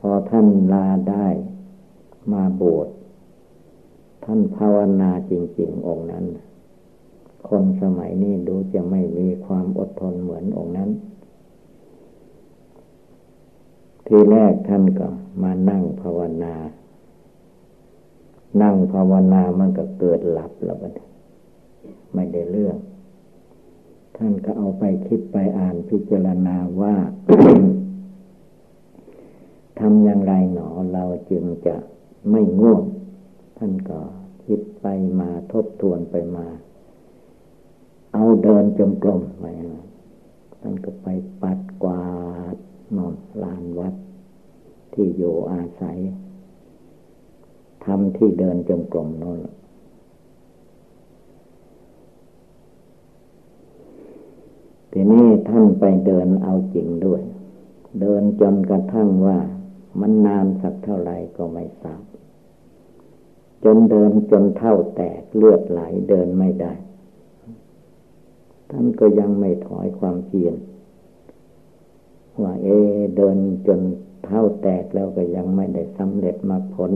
[0.00, 1.26] พอท่านลาได้
[2.32, 2.88] มาบวช
[4.24, 6.24] ท่านภาวนาจริง ๆ องค์นั้น
[7.48, 10.90] คนสมัยนี้ดูจะไม่มีความอดทนเหมือนองค์นั้น
[14.06, 15.08] ทีแรกท่านก็
[15.42, 16.54] มานั่งภาวนา
[18.62, 20.92] นั่งภาวนามันก็เกิดหลับแล้วมัน
[22.14, 22.76] ไม่ได้เรื่อง
[24.16, 26.94] ทท่านก็เอาไปคิดไปอ่านพิจารณาว่า
[29.78, 31.76] ทำอย่างไรหนอเราจึงจะ
[32.30, 32.82] ไม่ง่วง
[33.62, 34.00] ท่านก็
[34.46, 34.86] คิดไป
[35.20, 36.46] มาทบทวนไปมา
[38.12, 39.44] เอาเดินจงกรมไป
[40.60, 41.06] ท่านก็ไป
[41.42, 42.02] ปัดกวา
[42.54, 42.56] ด
[42.96, 43.94] นอนลานวัด
[44.92, 45.98] ที่อยู่อาศัย
[47.84, 49.38] ทำที่เดินจงกรมนั่น
[54.92, 57.22] ทีนี้ท่านไปเดินเอาจริงด้วย
[58.00, 59.38] เดินจนกระทั่งว่า
[60.00, 62.02] มันนานสักเท่าไหร่ก็ไม่ทราบ
[63.64, 66.72] จนเดินจนเท่าแตกเลือดไหลเดินไม่ได้
[68.70, 70.54] ท่านก็ยังไม่ถอยความเพียร
[72.42, 72.68] ว่าเอ
[73.16, 73.80] เดินจน
[74.24, 76.92] เท่าแตกแล้วก็ยังไม่ได้สำเร็จมรรคผล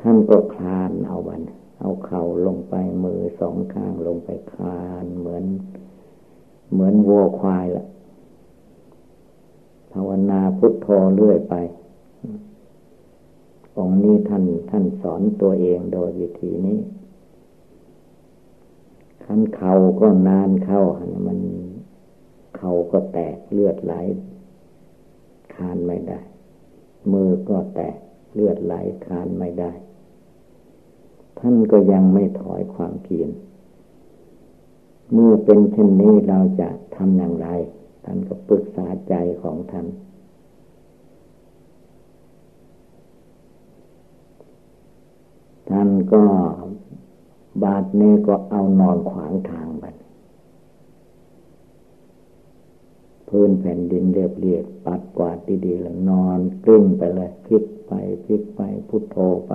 [0.00, 1.42] ท่านก็คลานเอาวัน
[1.80, 2.74] เอาเข่าลงไป
[3.04, 5.44] มือสองข้างลงไปคลานเหมือน
[6.72, 7.86] เหมือนวัวควายละ
[9.92, 11.54] ภาวนาพุทโธเรื่อยไป
[13.78, 16.78] องนี้ท่านท่านสอนตัวเองโดยวิธีนี้
[19.24, 20.82] ขันเข่าก็นานเข้า
[21.26, 21.38] มัน
[22.56, 23.94] เข่าก็แตกเลือดไหล
[25.54, 26.20] คานไม่ได้
[27.12, 27.96] มือก็แตก
[28.34, 28.74] เลือดไหล
[29.06, 29.72] คานไม่ได้
[31.38, 33.30] ท่านก็ยังไม่ถอยความเพียร
[35.12, 37.48] เมื่อเป็นเช่นนี้เราจะทำอย่างไร
[38.04, 39.86] ท่านก็ปรึกษาใจของท่าน
[45.70, 46.22] ท่านก็
[47.62, 49.84] บาดนี้ก็เอานอนขวางทางไป
[53.28, 57.92] พื้นแผ่นดินเรียบเรียบปัดกวาดดีๆแล้วนอนกลิ้งไปเลยพลิกไป
[58.24, 59.16] พลิกไปพุทโธ
[59.46, 59.52] ไป